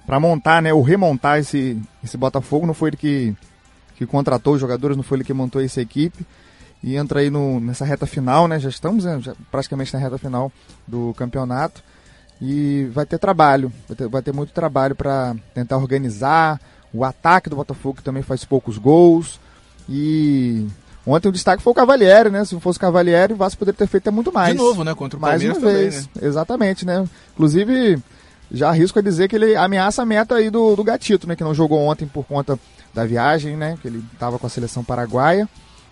para 0.05 0.19
montar, 0.19 0.61
né, 0.61 0.73
ou 0.73 0.81
remontar 0.81 1.39
esse, 1.39 1.81
esse 2.03 2.17
Botafogo. 2.17 2.67
Não 2.67 2.73
foi 2.73 2.89
ele 2.89 2.97
que, 2.97 3.35
que 3.95 4.05
contratou 4.05 4.53
os 4.53 4.61
jogadores, 4.61 4.95
não 4.95 5.03
foi 5.03 5.17
ele 5.17 5.25
que 5.25 5.33
montou 5.33 5.61
essa 5.61 5.81
equipe. 5.81 6.25
E 6.83 6.95
entra 6.95 7.21
aí 7.21 7.29
no, 7.31 7.59
nessa 7.59 7.83
reta 7.83 8.05
final, 8.05 8.47
né? 8.47 8.59
Já 8.59 8.69
estamos 8.69 9.05
né, 9.05 9.19
já 9.19 9.33
praticamente 9.49 9.93
na 9.93 9.99
reta 9.99 10.17
final 10.17 10.51
do 10.87 11.13
campeonato. 11.17 11.81
E 12.39 12.87
vai 12.91 13.05
ter 13.05 13.17
trabalho, 13.17 13.71
vai 13.87 13.95
ter, 13.95 14.07
vai 14.07 14.21
ter 14.21 14.33
muito 14.33 14.51
trabalho 14.51 14.93
para 14.93 15.35
tentar 15.53 15.77
organizar 15.77 16.59
o 16.93 17.03
ataque 17.03 17.49
do 17.49 17.55
Botafogo, 17.55 17.97
que 17.97 18.03
também 18.03 18.21
faz 18.21 18.43
poucos 18.43 18.77
gols. 18.77 19.39
E 19.87 20.67
ontem 21.07 21.29
o 21.29 21.31
destaque 21.31 21.63
foi 21.63 21.71
o 21.71 21.75
Cavalieri, 21.75 22.29
né? 22.29 22.43
Se 22.45 22.53
não 22.53 22.61
fosse 22.61 22.77
o 22.77 22.81
Cavalieri, 22.81 23.33
o 23.33 23.37
Vasco 23.37 23.59
poderia 23.59 23.77
ter 23.77 23.87
feito 23.87 24.03
até 24.03 24.11
muito 24.11 24.31
mais. 24.31 24.51
De 24.51 24.57
novo, 24.57 24.83
né? 24.83 24.93
Contra 24.93 25.17
o 25.17 25.21
Mais 25.21 25.41
Palmeiras 25.41 25.57
uma 25.57 25.69
também, 25.69 25.89
vez, 25.89 26.05
né? 26.07 26.11
exatamente, 26.21 26.85
né? 26.85 27.05
Inclusive, 27.33 27.97
já 28.51 28.69
arrisco 28.69 28.99
a 28.99 29.01
dizer 29.01 29.27
que 29.27 29.35
ele 29.35 29.55
ameaça 29.55 30.01
a 30.01 30.05
meta 30.05 30.35
aí 30.35 30.49
do, 30.49 30.75
do 30.75 30.83
Gatito, 30.83 31.27
né? 31.27 31.35
Que 31.35 31.43
não 31.43 31.53
jogou 31.53 31.79
ontem 31.79 32.07
por 32.07 32.25
conta 32.25 32.59
da 32.93 33.05
viagem, 33.05 33.57
né? 33.57 33.77
Que 33.81 33.87
ele 33.87 34.03
estava 34.13 34.39
com 34.39 34.47
a 34.47 34.49
seleção 34.49 34.83
paraguaia. 34.83 35.49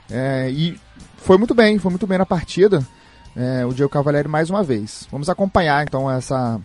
É, 0.09 0.49
e 0.51 0.79
foi 1.17 1.37
muito 1.37 1.53
bem, 1.53 1.79
foi 1.79 1.89
muito 1.89 2.07
bem 2.07 2.17
na 2.17 2.25
partida. 2.25 2.85
É, 3.35 3.65
o 3.65 3.73
Diego 3.73 3.91
Cavalieri 3.91 4.27
mais 4.27 4.49
uma 4.49 4.63
vez. 4.63 5.07
Vamos 5.11 5.29
acompanhar 5.29 5.83
então 5.83 6.09
essa, 6.09 6.59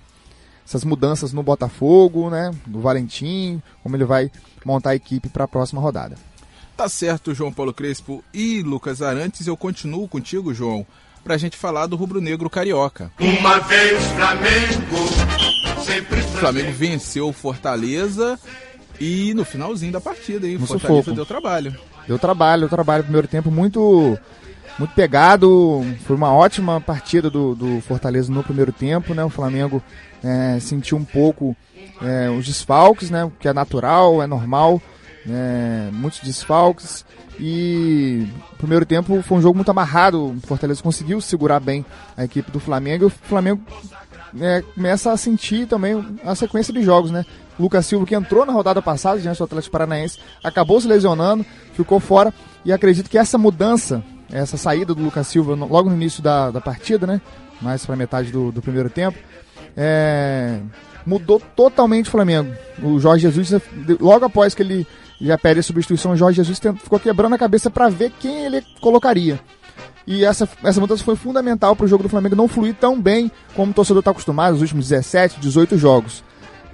essas 0.67 0.85
mudanças 0.85 1.33
no 1.33 1.43
Botafogo, 1.43 2.29
né? 2.29 2.51
Do 2.67 2.81
Valentim, 2.81 3.63
como 3.83 3.97
ele 3.97 4.05
vai 4.05 4.31
montar 4.65 4.91
a 4.91 4.97
equipe 4.97 5.29
para 5.29 5.45
a 5.45 5.49
próxima 5.49 5.81
rodada. 5.81 6.17
Tá 6.77 6.89
certo, 6.89 7.35
João 7.35 7.53
Paulo 7.53 7.75
Crespo 7.75 8.23
e 8.33 8.63
Lucas 8.63 9.03
Arantes. 9.03 9.47
Eu 9.47 9.57
continuo 9.57 10.07
contigo, 10.07 10.55
João, 10.55 10.87
pra 11.25 11.37
gente 11.37 11.57
falar 11.57 11.87
do 11.87 11.97
rubro-negro 11.97 12.49
carioca. 12.49 13.11
Uma 13.19 13.59
vez 13.59 14.01
Flamengo, 14.13 15.38
O 15.91 16.39
Flamengo 16.39 16.73
venceu 16.73 17.29
o 17.29 17.33
Fortaleza 17.33 18.39
e 19.01 19.33
no 19.35 19.45
finalzinho 19.45 19.93
da 19.93 20.01
partida, 20.01 20.47
hein? 20.47 20.57
O 20.57 20.61
No 20.61 20.67
Fortaleza 20.67 20.99
sufoco. 21.01 21.17
deu 21.17 21.27
trabalho. 21.27 21.77
Deu 22.07 22.19
trabalho, 22.19 22.61
deu 22.61 22.69
trabalho. 22.69 23.03
Primeiro 23.05 23.29
tempo 23.29 23.51
muito 23.51 24.19
muito 24.79 24.95
pegado. 24.95 25.85
Foi 26.07 26.15
uma 26.15 26.33
ótima 26.33 26.81
partida 26.81 27.29
do, 27.31 27.55
do 27.55 27.81
Fortaleza 27.81 28.31
no 28.33 28.43
primeiro 28.45 28.73
tempo, 28.73 29.15
né? 29.15 29.25
O 29.25 29.31
Flamengo 29.31 29.83
é, 30.23 30.59
sentiu 30.61 30.97
um 30.99 31.05
pouco 31.05 31.57
é, 32.03 32.29
os 32.31 32.47
desfalques, 32.47 33.11
né? 33.11 33.31
Que 33.41 33.49
é 33.49 33.53
natural, 33.53 34.23
é 34.23 34.27
normal. 34.27 34.81
né? 35.27 35.91
muitos 35.93 36.21
desfalques. 36.21 37.05
E 37.41 38.27
o 38.53 38.57
primeiro 38.57 38.85
tempo 38.85 39.23
foi 39.23 39.39
um 39.39 39.43
jogo 39.43 39.57
muito 39.57 39.71
amarrado. 39.71 40.27
O 40.33 40.41
Fortaleza 40.47 40.83
conseguiu 40.83 41.21
segurar 41.21 41.61
bem 41.61 41.85
a 42.17 42.25
equipe 42.25 42.51
do 42.51 42.59
Flamengo. 42.61 43.05
E 43.05 43.07
o 43.07 43.11
Flamengo 43.11 43.63
é, 44.41 44.63
começa 44.75 45.13
a 45.13 45.17
sentir 45.17 45.67
também 45.67 46.05
a 46.25 46.35
sequência 46.35 46.73
de 46.73 46.83
jogos, 46.83 47.11
né? 47.11 47.25
Lucas 47.59 47.87
Silva, 47.87 48.07
que 48.07 48.15
entrou 48.15 48.47
na 48.47 48.53
rodada 48.53 48.81
passada 48.81 49.21
diante 49.21 49.39
do 49.39 49.45
Atlético 49.45 49.73
Paranaense, 49.73 50.19
acabou 50.43 50.81
se 50.81 50.87
lesionando, 50.87 51.45
ficou 51.73 51.99
fora. 51.99 52.33
E 52.65 52.73
acredito 52.73 53.11
que 53.11 53.19
essa 53.19 53.37
mudança, 53.37 54.03
essa 54.31 54.57
saída 54.57 54.95
do 54.95 55.03
Lucas 55.03 55.27
Silva 55.27 55.55
logo 55.55 55.89
no 55.89 55.97
início 55.97 56.23
da, 56.23 56.51
da 56.51 56.61
partida, 56.61 57.07
né? 57.07 57.21
Mais 57.61 57.85
para 57.85 57.97
metade 57.97 58.31
do, 58.31 58.53
do 58.53 58.63
primeiro 58.63 58.89
tempo, 58.89 59.19
é, 59.77 60.61
mudou 61.05 61.41
totalmente 61.57 62.09
o 62.09 62.11
Flamengo. 62.11 62.55
O 62.83 63.01
Jorge 63.01 63.23
Jesus, 63.23 63.61
logo 64.01 64.25
após 64.25 64.55
que 64.55 64.63
ele 64.63 64.87
já 65.21 65.37
pede 65.37 65.61
a 65.61 65.63
substituição, 65.63 66.13
o 66.13 66.17
Jorge 66.17 66.37
Jesus 66.37 66.61
ficou 66.81 67.01
quebrando 67.01 67.35
a 67.35 67.39
cabeça 67.39 67.69
para 67.69 67.89
ver 67.89 68.13
quem 68.21 68.45
ele 68.45 68.63
colocaria. 68.81 69.41
E 70.11 70.25
essa, 70.25 70.49
essa 70.65 70.81
mudança 70.81 71.05
foi 71.05 71.17
fundamental 71.17 71.77
para 71.77 71.85
o 71.85 71.89
jogo 71.89 72.03
do 72.03 72.09
Flamengo 72.09 72.35
não 72.35 72.49
fluir 72.49 72.75
tão 72.75 72.99
bem 72.99 73.31
como 73.55 73.73
o 73.73 73.75
torcedor 73.75 74.01
está 74.01 74.11
acostumado 74.11 74.53
nos 74.53 74.63
últimos 74.63 74.89
17, 74.89 75.39
18 75.39 75.77
jogos. 75.77 76.25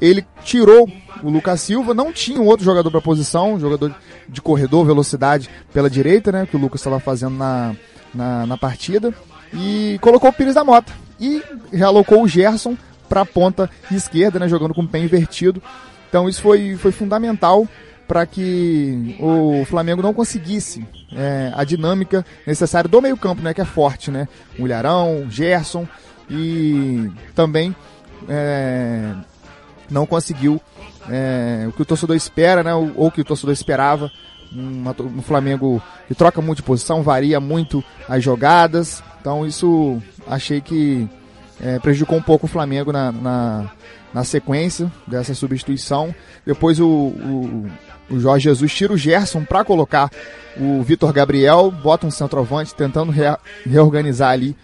Ele 0.00 0.24
tirou 0.44 0.88
o 1.20 1.30
Lucas 1.30 1.60
Silva, 1.60 1.92
não 1.92 2.12
tinha 2.12 2.40
um 2.40 2.46
outro 2.46 2.64
jogador 2.64 2.92
para 2.92 3.00
posição, 3.00 3.54
um 3.54 3.58
jogador 3.58 3.92
de 4.28 4.40
corredor, 4.40 4.86
velocidade 4.86 5.50
pela 5.72 5.90
direita, 5.90 6.30
né, 6.30 6.46
que 6.48 6.56
o 6.56 6.60
Lucas 6.60 6.80
estava 6.80 7.00
fazendo 7.00 7.34
na, 7.36 7.74
na, 8.14 8.46
na 8.46 8.56
partida, 8.56 9.12
e 9.52 9.98
colocou 10.00 10.30
o 10.30 10.32
Pires 10.32 10.54
da 10.54 10.62
Mota. 10.62 10.92
E 11.18 11.42
realocou 11.72 12.22
o 12.22 12.28
Gerson 12.28 12.76
para 13.08 13.22
a 13.22 13.26
ponta 13.26 13.68
esquerda, 13.90 14.38
né, 14.38 14.48
jogando 14.48 14.74
com 14.74 14.82
o 14.82 14.88
pé 14.88 15.00
invertido. 15.00 15.60
Então 16.08 16.28
isso 16.28 16.40
foi, 16.40 16.76
foi 16.76 16.92
fundamental 16.92 17.66
para 18.06 18.26
que 18.26 19.16
o 19.18 19.64
Flamengo 19.64 20.02
não 20.02 20.12
conseguisse 20.12 20.86
é, 21.12 21.52
a 21.54 21.64
dinâmica 21.64 22.24
necessária 22.46 22.88
do 22.88 23.00
meio 23.00 23.16
campo, 23.16 23.42
né, 23.42 23.54
que 23.54 23.60
é 23.60 23.64
forte, 23.64 24.10
né? 24.10 24.28
Mulherão, 24.58 25.26
Gerson 25.30 25.86
e 26.28 27.10
também 27.34 27.74
é, 28.28 29.12
não 29.90 30.06
conseguiu 30.06 30.60
é, 31.08 31.64
o 31.68 31.72
que 31.72 31.82
o 31.82 31.84
torcedor 31.84 32.16
espera, 32.16 32.62
né, 32.62 32.74
ou, 32.74 32.92
ou 32.96 33.06
o 33.08 33.10
que 33.10 33.20
o 33.20 33.24
torcedor 33.24 33.52
esperava. 33.52 34.10
Um 34.56 35.20
Flamengo 35.20 35.82
que 36.06 36.14
troca 36.14 36.40
muito 36.40 36.58
de 36.58 36.62
posição, 36.62 37.02
varia 37.02 37.40
muito 37.40 37.82
as 38.08 38.22
jogadas. 38.22 39.02
Então 39.20 39.44
isso 39.44 40.00
achei 40.28 40.60
que 40.60 41.08
é, 41.60 41.78
prejudicou 41.78 42.18
um 42.18 42.22
pouco 42.22 42.46
o 42.46 42.48
Flamengo 42.48 42.92
na, 42.92 43.10
na, 43.10 43.70
na 44.12 44.24
sequência 44.24 44.90
dessa 45.06 45.34
substituição. 45.34 46.14
Depois 46.46 46.78
o, 46.78 46.86
o, 46.86 47.66
o 48.10 48.18
Jorge 48.18 48.44
Jesus 48.44 48.72
tira 48.72 48.92
o 48.92 48.96
Gerson 48.96 49.44
para 49.44 49.64
colocar 49.64 50.10
o 50.56 50.82
Vitor 50.82 51.12
Gabriel, 51.12 51.70
bota 51.70 52.06
um 52.06 52.10
centroavante 52.10 52.74
tentando 52.74 53.12
reorganizar 53.66 54.30
ali 54.30 54.56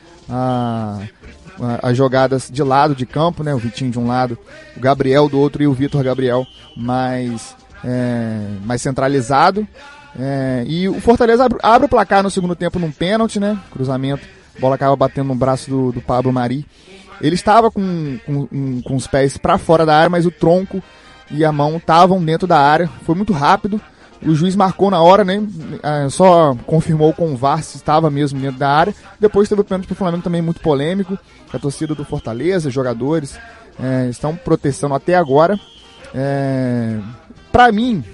as 1.82 1.96
jogadas 1.96 2.48
de 2.50 2.62
lado 2.62 2.94
de 2.94 3.04
campo, 3.04 3.42
né? 3.42 3.54
O 3.54 3.58
Vitinho 3.58 3.90
de 3.90 3.98
um 3.98 4.06
lado, 4.06 4.38
o 4.76 4.80
Gabriel 4.80 5.28
do 5.28 5.38
outro 5.38 5.62
e 5.62 5.66
o 5.66 5.72
Vitor 5.72 6.02
Gabriel 6.02 6.46
mais, 6.76 7.54
é, 7.84 8.46
mais 8.64 8.80
centralizado. 8.80 9.66
É, 10.18 10.64
e 10.66 10.88
o 10.88 11.00
Fortaleza 11.00 11.44
abre, 11.44 11.58
abre 11.62 11.86
o 11.86 11.88
placar 11.88 12.22
no 12.22 12.30
segundo 12.30 12.56
tempo 12.56 12.78
num 12.78 12.90
pênalti, 12.90 13.38
né? 13.38 13.58
Cruzamento, 13.70 14.26
a 14.56 14.60
bola 14.60 14.74
acaba 14.74 14.96
batendo 14.96 15.28
no 15.28 15.34
braço 15.34 15.68
do, 15.68 15.92
do 15.92 16.00
Pablo 16.00 16.32
Mari. 16.32 16.66
Ele 17.20 17.34
estava 17.34 17.70
com, 17.70 18.18
com, 18.24 18.82
com 18.82 18.96
os 18.96 19.06
pés 19.06 19.36
para 19.36 19.58
fora 19.58 19.84
da 19.84 19.96
área, 19.96 20.08
mas 20.08 20.24
o 20.24 20.30
tronco 20.30 20.82
e 21.30 21.44
a 21.44 21.52
mão 21.52 21.76
estavam 21.76 22.22
dentro 22.22 22.46
da 22.46 22.58
área. 22.58 22.88
Foi 23.04 23.14
muito 23.14 23.32
rápido. 23.32 23.80
O 24.22 24.34
juiz 24.34 24.54
marcou 24.54 24.90
na 24.90 25.00
hora, 25.00 25.24
né? 25.24 25.42
Só 26.10 26.54
confirmou 26.66 27.12
com 27.12 27.32
o 27.32 27.36
VAR 27.36 27.62
se 27.62 27.76
estava 27.76 28.10
mesmo 28.10 28.38
dentro 28.38 28.58
da 28.58 28.68
área. 28.68 28.94
Depois 29.18 29.48
teve 29.48 29.62
o 29.62 29.64
pênalti 29.64 29.86
pro 29.86 29.96
Flamengo 29.96 30.22
também 30.22 30.42
muito 30.42 30.60
polêmico. 30.60 31.18
A 31.52 31.58
torcida 31.58 31.94
do 31.94 32.04
Fortaleza, 32.04 32.70
jogadores, 32.70 33.38
eh, 33.82 34.08
estão 34.10 34.36
protestando 34.36 34.94
até 34.94 35.16
agora. 35.16 35.58
É, 36.14 36.98
para 37.50 37.72
mim, 37.72 38.04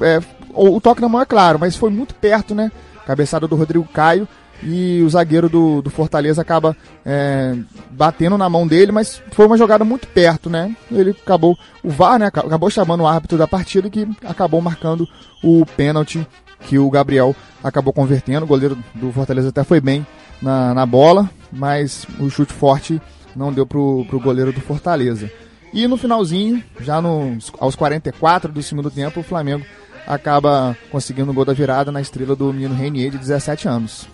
é, 0.00 0.20
o, 0.52 0.76
o 0.76 0.80
toque 0.80 1.00
na 1.00 1.08
mão 1.08 1.20
é 1.20 1.24
claro, 1.24 1.58
mas 1.58 1.76
foi 1.76 1.90
muito 1.90 2.14
perto, 2.14 2.54
né? 2.54 2.72
Cabeçada 3.06 3.46
do 3.46 3.56
Rodrigo 3.56 3.86
Caio 3.92 4.26
e 4.62 5.02
o 5.02 5.10
zagueiro 5.10 5.48
do, 5.48 5.82
do 5.82 5.90
Fortaleza 5.90 6.42
acaba 6.42 6.76
é, 7.04 7.54
batendo 7.90 8.38
na 8.38 8.48
mão 8.48 8.66
dele, 8.66 8.92
mas 8.92 9.22
foi 9.32 9.46
uma 9.46 9.56
jogada 9.56 9.84
muito 9.84 10.08
perto, 10.08 10.48
né? 10.48 10.74
Ele 10.90 11.10
acabou, 11.10 11.56
o 11.82 11.90
VAR, 11.90 12.18
né? 12.18 12.26
Acabou 12.26 12.70
chamando 12.70 13.02
o 13.02 13.06
árbitro 13.06 13.38
da 13.38 13.46
partida 13.46 13.90
que 13.90 14.08
acabou 14.24 14.60
marcando 14.60 15.08
o 15.42 15.64
pênalti 15.76 16.26
que 16.60 16.78
o 16.78 16.90
Gabriel 16.90 17.34
acabou 17.62 17.92
convertendo. 17.92 18.44
O 18.44 18.48
goleiro 18.48 18.76
do 18.94 19.12
Fortaleza 19.12 19.50
até 19.50 19.62
foi 19.62 19.80
bem 19.80 20.06
na, 20.40 20.74
na 20.74 20.86
bola, 20.86 21.30
mas 21.52 22.06
o 22.18 22.28
chute 22.30 22.52
forte 22.52 23.00
não 23.34 23.52
deu 23.52 23.66
pro, 23.66 24.04
pro 24.08 24.20
goleiro 24.20 24.52
do 24.52 24.60
Fortaleza. 24.60 25.30
E 25.72 25.86
no 25.86 25.96
finalzinho, 25.96 26.62
já 26.80 27.00
nos, 27.02 27.52
aos 27.58 27.76
44 27.76 28.50
do 28.50 28.62
segundo 28.62 28.90
tempo, 28.90 29.20
o 29.20 29.22
Flamengo 29.22 29.64
acaba 30.06 30.76
conseguindo 30.90 31.30
o 31.30 31.34
gol 31.34 31.44
da 31.44 31.52
virada 31.52 31.90
na 31.90 32.00
estrela 32.00 32.36
do 32.36 32.52
menino 32.52 32.74
Renier, 32.74 33.10
de 33.10 33.18
17 33.18 33.68
anos. 33.68 34.08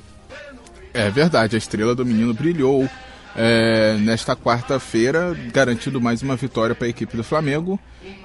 É 0.95 1.11
verdade, 1.11 1.55
a 1.57 1.59
estrela 1.59 1.95
do 1.95 2.05
menino 2.05 2.33
brilhou 2.35 2.89
é, 3.35 3.97
nesta 4.01 4.37
quarta-feira, 4.37 5.35
garantindo 5.53 6.01
mais 6.01 6.23
uma 6.23 6.37
vitória 6.37 6.75
para 6.75 6.87
a 6.87 6.91
equipe 6.91 7.17
do 7.17 7.25
Flamengo. 7.25 7.79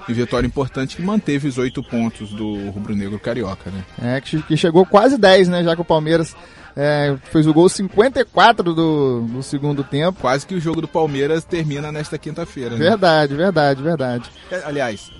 E 0.08 0.12
vitória 0.12 0.46
importante 0.46 0.96
que 0.96 1.02
manteve 1.02 1.46
os 1.48 1.56
oito 1.56 1.82
pontos 1.82 2.30
do 2.30 2.70
rubro-negro 2.70 3.18
carioca, 3.18 3.70
né? 3.70 3.84
É, 4.16 4.20
que, 4.20 4.28
che- 4.30 4.42
que 4.42 4.56
chegou 4.56 4.84
quase 4.84 5.16
10, 5.16 5.48
né? 5.48 5.62
Já 5.62 5.74
que 5.76 5.82
o 5.82 5.84
Palmeiras 5.84 6.34
é, 6.76 7.16
fez 7.30 7.46
o 7.46 7.54
gol 7.54 7.68
54 7.68 8.74
do, 8.74 9.20
do 9.22 9.42
segundo 9.42 9.84
tempo. 9.84 10.18
Quase 10.20 10.46
que 10.46 10.54
o 10.54 10.60
jogo 10.60 10.80
do 10.80 10.88
Palmeiras 10.88 11.44
termina 11.44 11.92
nesta 11.92 12.18
quinta-feira. 12.18 12.70
Né? 12.70 12.76
Verdade, 12.76 13.34
verdade, 13.36 13.82
verdade. 13.82 14.30
É, 14.50 14.62
Aliás, 14.64 15.10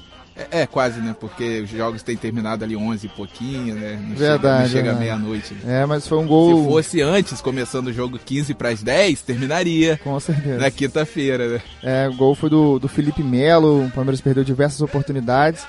É, 0.53 0.61
é, 0.62 0.66
quase, 0.66 1.01
né? 1.01 1.16
Porque 1.18 1.61
os 1.62 1.70
jogos 1.70 2.03
têm 2.03 2.16
terminado 2.16 2.64
ali 2.64 2.77
11 2.77 3.07
e 3.07 3.09
pouquinho, 3.11 3.74
né? 3.74 3.98
Não 4.01 4.14
Verdade, 4.14 4.38
chega, 4.40 4.59
não 4.61 4.68
chega 4.68 4.83
verdade. 4.94 5.01
meia-noite. 5.01 5.55
né? 5.55 5.83
É, 5.83 5.87
mas 5.87 6.07
foi 6.07 6.18
um 6.18 6.27
gol. 6.27 6.62
Se 6.62 6.68
fosse 6.70 7.03
antes, 7.03 7.40
começando 7.40 7.88
o 7.88 7.92
jogo 7.92 8.18
15 8.24 8.55
para 8.55 8.68
as 8.68 8.83
10, 8.83 9.22
terminaria 9.22 9.98
Com 10.05 10.18
certeza. 10.20 10.59
na 10.59 10.70
quinta-feira, 10.70 11.48
né? 11.48 11.61
É, 11.83 12.09
o 12.09 12.14
gol 12.14 12.35
foi 12.35 12.48
do, 12.51 12.79
do 12.79 12.87
Felipe 12.88 13.22
Melo. 13.22 13.87
O 13.87 13.90
Palmeiras 13.90 14.20
perdeu 14.20 14.44
diversas 14.44 14.81
oportunidades. 14.81 15.66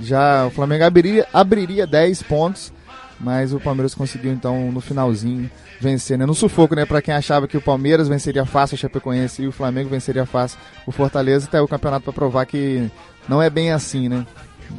Já 0.00 0.46
o 0.46 0.50
Flamengo 0.50 0.84
abriria, 0.84 1.26
abriria 1.32 1.86
10 1.86 2.22
pontos, 2.22 2.72
mas 3.18 3.52
o 3.52 3.60
Palmeiras 3.60 3.94
conseguiu 3.94 4.32
então 4.32 4.70
no 4.70 4.80
finalzinho 4.80 5.50
vencer, 5.80 6.18
né? 6.18 6.26
No 6.26 6.34
sufoco, 6.34 6.74
né? 6.74 6.84
Pra 6.84 7.02
quem 7.02 7.14
achava 7.14 7.48
que 7.48 7.56
o 7.56 7.62
Palmeiras 7.62 8.08
venceria 8.08 8.44
fácil 8.44 8.74
o 8.74 8.78
Chapecoense 8.78 9.42
e 9.42 9.48
o 9.48 9.52
Flamengo 9.52 9.88
venceria 9.88 10.26
fácil 10.26 10.58
o 10.86 10.92
Fortaleza, 10.92 11.46
até 11.46 11.60
o 11.60 11.68
campeonato 11.68 12.04
pra 12.04 12.12
provar 12.12 12.46
que 12.46 12.90
não 13.28 13.42
é 13.42 13.48
bem 13.48 13.72
assim, 13.72 14.08
né? 14.08 14.26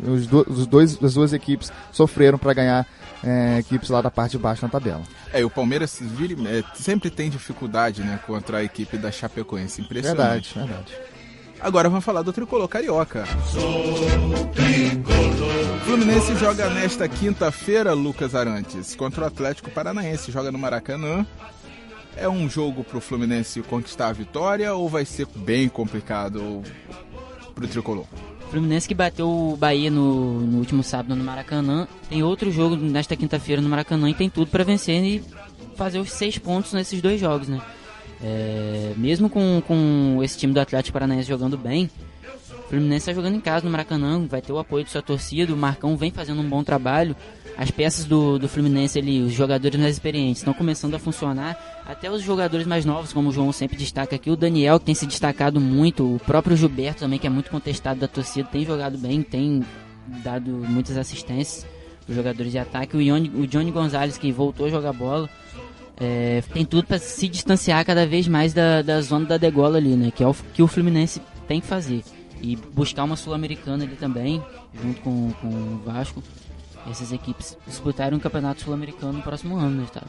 Os, 0.06 0.28
do, 0.28 0.46
os 0.50 0.68
dois, 0.68 1.02
as 1.02 1.14
duas 1.14 1.34
equipes 1.34 1.72
sofreram 1.92 2.38
pra 2.38 2.54
ganhar 2.54 2.86
é, 3.24 3.60
equipes 3.60 3.90
lá 3.90 4.02
da 4.02 4.12
parte 4.12 4.32
de 4.32 4.38
baixo 4.38 4.64
na 4.64 4.70
tabela. 4.70 5.02
É, 5.34 5.42
e 5.42 5.44
o 5.44 5.50
Palmeiras 5.50 6.00
vira 6.02 6.36
é, 6.50 6.64
sempre 6.76 7.10
tem 7.10 7.30
dificuldade, 7.30 8.02
né, 8.02 8.20
contra 8.26 8.58
a 8.58 8.64
equipe 8.64 8.98
da 8.98 9.12
Chapecoense. 9.12 9.82
Impressionante. 9.82 10.54
Verdade, 10.54 10.94
verdade. 10.94 11.18
Agora 11.60 11.90
vamos 11.90 12.06
falar 12.06 12.22
do 12.22 12.32
tricolor 12.32 12.68
carioca. 12.68 13.24
Fluminense 15.86 16.36
joga 16.36 16.70
nesta 16.70 17.08
quinta-feira, 17.08 17.94
Lucas 17.94 18.36
Arantes, 18.36 18.96
contra 18.96 19.24
o 19.24 19.28
Atlético 19.28 19.70
Paranaense. 19.72 20.32
Joga 20.32 20.52
no 20.52 20.58
Maracanã. 20.58 21.26
É 22.16 22.28
um 22.28 22.50
jogo 22.50 22.84
pro 22.84 23.00
Fluminense 23.00 23.62
conquistar 23.62 24.08
a 24.08 24.14
vitória 24.14 24.74
ou 24.74 24.90
vai 24.90 25.06
ser 25.06 25.28
bem 25.36 25.70
complicado 25.70 26.64
pro 27.54 27.68
tricolor? 27.68 28.06
Fluminense 28.50 28.88
que 28.88 28.96
bateu 28.96 29.28
o 29.28 29.58
Bahia 29.58 29.92
no, 29.92 30.40
no 30.42 30.58
último 30.58 30.84
sábado 30.84 31.16
no 31.16 31.24
Maracanã. 31.24 31.88
Tem 32.10 32.24
outro 32.24 32.52
jogo 32.52 32.76
nesta 32.76 33.16
quinta-feira 33.16 33.62
no 33.62 33.70
Maracanã 33.70 34.10
e 34.10 34.14
tem 34.14 34.30
tudo 34.30 34.50
pra 34.50 34.64
vencer 34.64 35.04
e 35.04 35.24
fazer 35.76 36.00
os 36.00 36.12
seis 36.12 36.38
pontos 36.38 36.74
nesses 36.74 37.02
dois 37.02 37.20
jogos, 37.20 37.48
né? 37.48 37.62
É, 38.22 38.94
mesmo 38.98 39.30
com, 39.30 39.62
com 39.68 40.20
esse 40.24 40.38
time 40.38 40.54
do 40.54 40.60
Atlético 40.60 40.94
Paranaense 40.94 41.28
jogando 41.28 41.58
bem, 41.58 41.90
o 42.17 42.17
Fluminense 42.68 43.10
está 43.10 43.14
jogando 43.14 43.36
em 43.36 43.40
casa 43.40 43.64
no 43.64 43.72
Maracanã, 43.72 44.26
vai 44.28 44.42
ter 44.42 44.52
o 44.52 44.60
apoio 44.60 44.84
de 44.84 44.92
sua 44.92 45.02
torcida, 45.02 45.54
o 45.54 45.58
Marcão 45.58 45.96
vem 45.96 46.12
fazendo 46.12 46.42
um 46.42 46.50
bom 46.50 46.64
trabalho. 46.64 47.16
As 47.58 47.72
peças 47.72 48.06
do, 48.06 48.38
do 48.38 48.48
Fluminense 48.48 49.00
ali, 49.00 49.22
os 49.22 49.32
jogadores 49.32 49.80
mais 49.80 49.96
experientes, 49.96 50.42
estão 50.42 50.54
começando 50.54 50.94
a 50.94 51.00
funcionar. 51.00 51.58
Até 51.88 52.12
os 52.12 52.22
jogadores 52.22 52.68
mais 52.68 52.86
novos, 52.86 53.14
como 53.14 53.30
o 53.30 53.32
João 53.32 53.52
sempre 53.52 53.78
destaca 53.78 54.16
aqui, 54.16 54.30
o 54.30 54.36
Daniel, 54.36 54.80
que 54.80 54.86
tem 54.86 54.94
se 54.94 55.08
destacado 55.08 55.60
muito, 55.60 56.16
o 56.16 56.20
próprio 56.20 56.58
Gilberto 56.58 57.00
também, 57.00 57.18
que 57.18 57.26
é 57.26 57.30
muito 57.30 57.50
contestado 57.50 58.00
da 58.00 58.08
torcida, 58.08 58.48
tem 58.52 58.66
jogado 58.66 58.98
bem, 58.98 59.24
tem 59.24 59.64
dado 60.24 60.52
muitas 60.52 60.98
assistências 60.98 61.66
para 62.04 62.12
os 62.12 62.16
jogadores 62.16 62.52
de 62.52 62.60
ataque. 62.60 62.98
O, 62.98 63.02
Ione, 63.02 63.32
o 63.34 63.48
Johnny 63.48 63.72
Gonzalez, 63.72 64.18
que 64.18 64.32
voltou 64.32 64.68
a 64.68 64.70
jogar 64.70 64.92
bola, 64.94 65.30
é, 66.00 66.44
tem 66.54 66.66
tudo 66.66 66.86
para 66.86 67.00
se 67.00 67.28
distanciar 67.28 67.84
cada 67.86 68.06
vez 68.06 68.28
mais 68.28 68.54
da, 68.54 68.82
da 68.82 69.02
zona 69.02 69.26
da 69.26 69.38
degola 69.38 69.78
ali, 69.78 69.96
né? 69.96 70.12
Que 70.12 70.24
é 70.24 70.28
o 70.28 70.36
que 70.54 70.62
o 70.62 70.68
Fluminense 70.68 71.22
tem 71.48 71.60
que 71.60 71.66
fazer. 71.66 72.04
E 72.42 72.56
buscar 72.56 73.04
uma 73.04 73.16
Sul-Americana 73.16 73.84
ali 73.84 73.96
também, 73.96 74.44
junto 74.82 75.02
com, 75.02 75.32
com 75.34 75.48
o 75.48 75.82
Vasco. 75.86 76.24
Essas 76.90 77.12
equipes 77.12 77.58
disputarem 77.66 78.18
um 78.18 78.22
campeonato 78.22 78.62
sul-americano 78.62 79.14
no 79.14 79.22
próximo 79.22 79.58
ano, 79.58 79.82
né, 79.82 79.88
tá? 79.94 80.04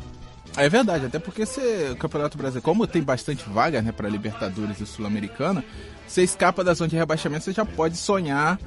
É 0.56 0.68
verdade, 0.68 1.06
até 1.06 1.18
porque 1.18 1.44
você, 1.44 1.90
o 1.92 1.96
Campeonato 1.96 2.38
Brasileiro, 2.38 2.64
como 2.64 2.86
tem 2.86 3.02
bastante 3.02 3.44
vaga 3.48 3.82
né, 3.82 3.92
para 3.92 4.08
Libertadores 4.08 4.80
e 4.80 4.86
Sul-Americana, 4.86 5.64
você 6.06 6.22
escapa 6.22 6.64
da 6.64 6.74
zona 6.74 6.88
de 6.88 6.96
rebaixamento, 6.96 7.44
você 7.44 7.52
já 7.52 7.64
pode 7.64 7.96
sonhar 7.96 8.58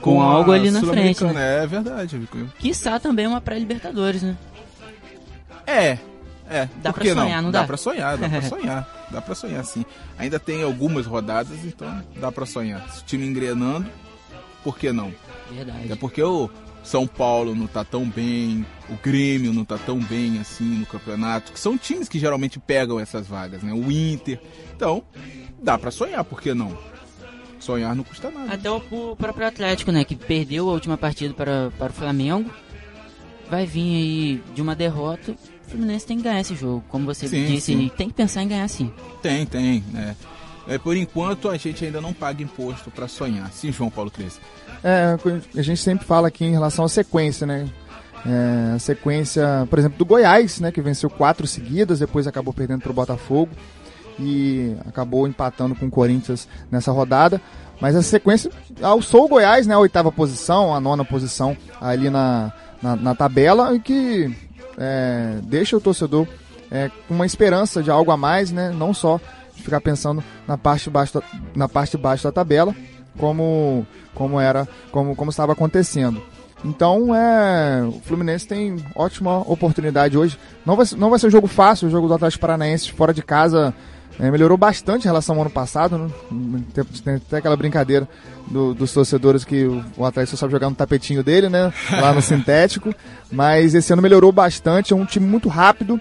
com, 0.00 0.16
Com 0.16 0.22
algo 0.22 0.52
ali 0.52 0.70
na 0.70 0.80
frente, 0.80 1.24
É 1.24 1.66
verdade. 1.66 2.20
Quiçá 2.58 2.98
também 2.98 3.26
uma 3.26 3.40
pré-Libertadores, 3.40 4.22
né? 4.22 4.36
É, 5.66 5.98
é. 6.48 6.68
Dá 6.82 6.92
pra 6.92 7.04
sonhar, 7.04 7.42
não 7.42 7.50
dá? 7.50 7.60
Dá 7.60 7.66
pra 7.66 7.76
sonhar, 7.76 8.16
dá 8.16 8.28
pra 8.28 8.42
sonhar. 8.48 9.03
Dá 9.14 9.22
pra 9.22 9.36
sonhar, 9.36 9.64
sim. 9.64 9.84
Ainda 10.18 10.40
tem 10.40 10.64
algumas 10.64 11.06
rodadas, 11.06 11.64
então 11.64 12.02
dá 12.16 12.32
pra 12.32 12.44
sonhar. 12.44 12.90
Se 12.90 13.00
o 13.00 13.04
time 13.04 13.24
engrenando, 13.24 13.88
por 14.64 14.76
que 14.76 14.90
não? 14.90 15.14
Verdade. 15.52 15.92
É 15.92 15.94
porque 15.94 16.20
o 16.20 16.50
São 16.82 17.06
Paulo 17.06 17.54
não 17.54 17.68
tá 17.68 17.84
tão 17.84 18.10
bem, 18.10 18.66
o 18.90 18.96
Grêmio 18.96 19.52
não 19.52 19.64
tá 19.64 19.78
tão 19.78 20.00
bem 20.00 20.40
assim 20.40 20.64
no 20.64 20.86
campeonato, 20.86 21.52
que 21.52 21.60
são 21.60 21.78
times 21.78 22.08
que 22.08 22.18
geralmente 22.18 22.58
pegam 22.58 22.98
essas 22.98 23.28
vagas, 23.28 23.62
né? 23.62 23.72
O 23.72 23.88
Inter. 23.88 24.40
Então, 24.74 25.04
dá 25.62 25.78
pra 25.78 25.92
sonhar, 25.92 26.24
por 26.24 26.40
que 26.40 26.52
não? 26.52 26.76
Sonhar 27.60 27.94
não 27.94 28.02
custa 28.02 28.32
nada. 28.32 28.52
Até 28.52 28.68
o, 28.68 28.82
o 28.90 29.14
próprio 29.14 29.46
Atlético, 29.46 29.92
né? 29.92 30.04
Que 30.04 30.16
perdeu 30.16 30.68
a 30.68 30.72
última 30.72 30.98
partida 30.98 31.32
para, 31.32 31.70
para 31.78 31.92
o 31.92 31.94
Flamengo. 31.94 32.50
Vai 33.48 33.64
vir 33.64 33.94
aí 33.94 34.42
de 34.56 34.60
uma 34.60 34.74
derrota. 34.74 35.36
O 35.74 35.76
Fluminense 35.76 36.06
tem 36.06 36.16
que 36.18 36.22
ganhar 36.22 36.40
esse 36.40 36.54
jogo. 36.54 36.84
Como 36.88 37.04
você 37.04 37.26
Sim, 37.26 37.46
disse, 37.46 37.72
sim. 37.72 37.90
tem 37.96 38.08
que 38.08 38.14
pensar 38.14 38.42
em 38.42 38.48
ganhar 38.48 38.68
sim. 38.68 38.92
Tem, 39.20 39.44
tem, 39.44 39.82
né? 39.92 40.14
É, 40.66 40.78
por 40.78 40.96
enquanto 40.96 41.50
a 41.50 41.56
gente 41.56 41.84
ainda 41.84 42.00
não 42.00 42.12
paga 42.12 42.42
imposto 42.42 42.90
pra 42.90 43.06
sonhar. 43.08 43.50
Sim, 43.52 43.70
João 43.70 43.90
Paulo 43.90 44.10
Cresce. 44.10 44.38
É, 44.82 45.16
a 45.58 45.62
gente 45.62 45.80
sempre 45.80 46.06
fala 46.06 46.28
aqui 46.28 46.44
em 46.44 46.52
relação 46.52 46.84
à 46.84 46.88
sequência, 46.88 47.46
né? 47.46 47.68
É, 48.24 48.74
a 48.74 48.78
sequência, 48.78 49.66
por 49.68 49.78
exemplo, 49.78 49.98
do 49.98 50.04
Goiás, 50.04 50.60
né? 50.60 50.72
Que 50.72 50.80
venceu 50.80 51.10
quatro 51.10 51.46
seguidas, 51.46 51.98
depois 51.98 52.26
acabou 52.26 52.54
perdendo 52.54 52.80
para 52.80 52.90
o 52.90 52.94
Botafogo 52.94 53.50
e 54.18 54.74
acabou 54.86 55.26
empatando 55.26 55.74
com 55.74 55.86
o 55.86 55.90
Corinthians 55.90 56.48
nessa 56.70 56.92
rodada. 56.92 57.40
Mas 57.80 57.96
a 57.96 58.02
sequência 58.02 58.50
alçou 58.80 59.24
o 59.24 59.28
Goiás, 59.28 59.66
né? 59.66 59.74
A 59.74 59.78
oitava 59.78 60.10
posição, 60.10 60.74
a 60.74 60.80
nona 60.80 61.04
posição 61.04 61.56
ali 61.80 62.08
na, 62.08 62.52
na, 62.80 62.96
na 62.96 63.14
tabela 63.14 63.74
e 63.74 63.80
que 63.80 64.34
é, 64.78 65.38
deixa 65.42 65.76
o 65.76 65.80
torcedor 65.80 66.26
é, 66.70 66.90
com 67.08 67.14
uma 67.14 67.26
esperança 67.26 67.82
de 67.82 67.90
algo 67.90 68.10
a 68.10 68.16
mais, 68.16 68.50
né? 68.50 68.70
Não 68.70 68.92
só 68.92 69.20
ficar 69.56 69.80
pensando 69.80 70.22
na 70.46 70.58
parte 70.58 70.84
de 70.84 70.90
baixo 70.90 71.14
da, 71.14 71.22
na 71.54 71.68
parte 71.68 71.96
baixo 71.96 72.24
da 72.24 72.32
tabela, 72.32 72.74
como 73.18 73.86
como 74.14 74.40
era, 74.40 74.68
como 74.90 75.14
como 75.14 75.30
estava 75.30 75.52
acontecendo. 75.52 76.22
Então, 76.64 77.14
é, 77.14 77.82
o 77.84 78.00
Fluminense 78.00 78.48
tem 78.48 78.76
ótima 78.94 79.38
oportunidade 79.40 80.16
hoje. 80.16 80.38
Não 80.64 80.76
vai, 80.76 80.86
não 80.96 81.10
vai 81.10 81.18
ser 81.18 81.26
um 81.26 81.30
jogo 81.30 81.46
fácil, 81.46 81.88
o 81.88 81.90
jogo 81.90 82.08
do 82.08 82.14
Atlético 82.14 82.40
Paranaense 82.40 82.90
fora 82.90 83.12
de 83.12 83.22
casa 83.22 83.74
é, 84.18 84.30
melhorou 84.30 84.56
bastante 84.56 85.02
em 85.02 85.06
relação 85.08 85.34
ao 85.36 85.42
ano 85.42 85.50
passado. 85.50 85.98
Né? 86.30 86.60
Tem, 86.72 86.84
tem 86.84 87.14
até 87.14 87.36
aquela 87.38 87.56
brincadeira 87.56 88.08
do- 88.48 88.74
dos 88.74 88.92
torcedores 88.92 89.44
que 89.44 89.64
o, 89.64 89.84
o 89.96 90.04
Atlético 90.04 90.36
só 90.36 90.40
sabe 90.42 90.52
jogar 90.52 90.70
no 90.70 90.76
tapetinho 90.76 91.22
dele, 91.24 91.48
né? 91.48 91.72
Lá 91.90 92.12
no 92.12 92.20
sintético. 92.22 92.94
Mas 93.30 93.74
esse 93.74 93.92
ano 93.92 94.02
melhorou 94.02 94.30
bastante, 94.32 94.92
é 94.92 94.96
um 94.96 95.04
time 95.04 95.26
muito 95.26 95.48
rápido. 95.48 96.00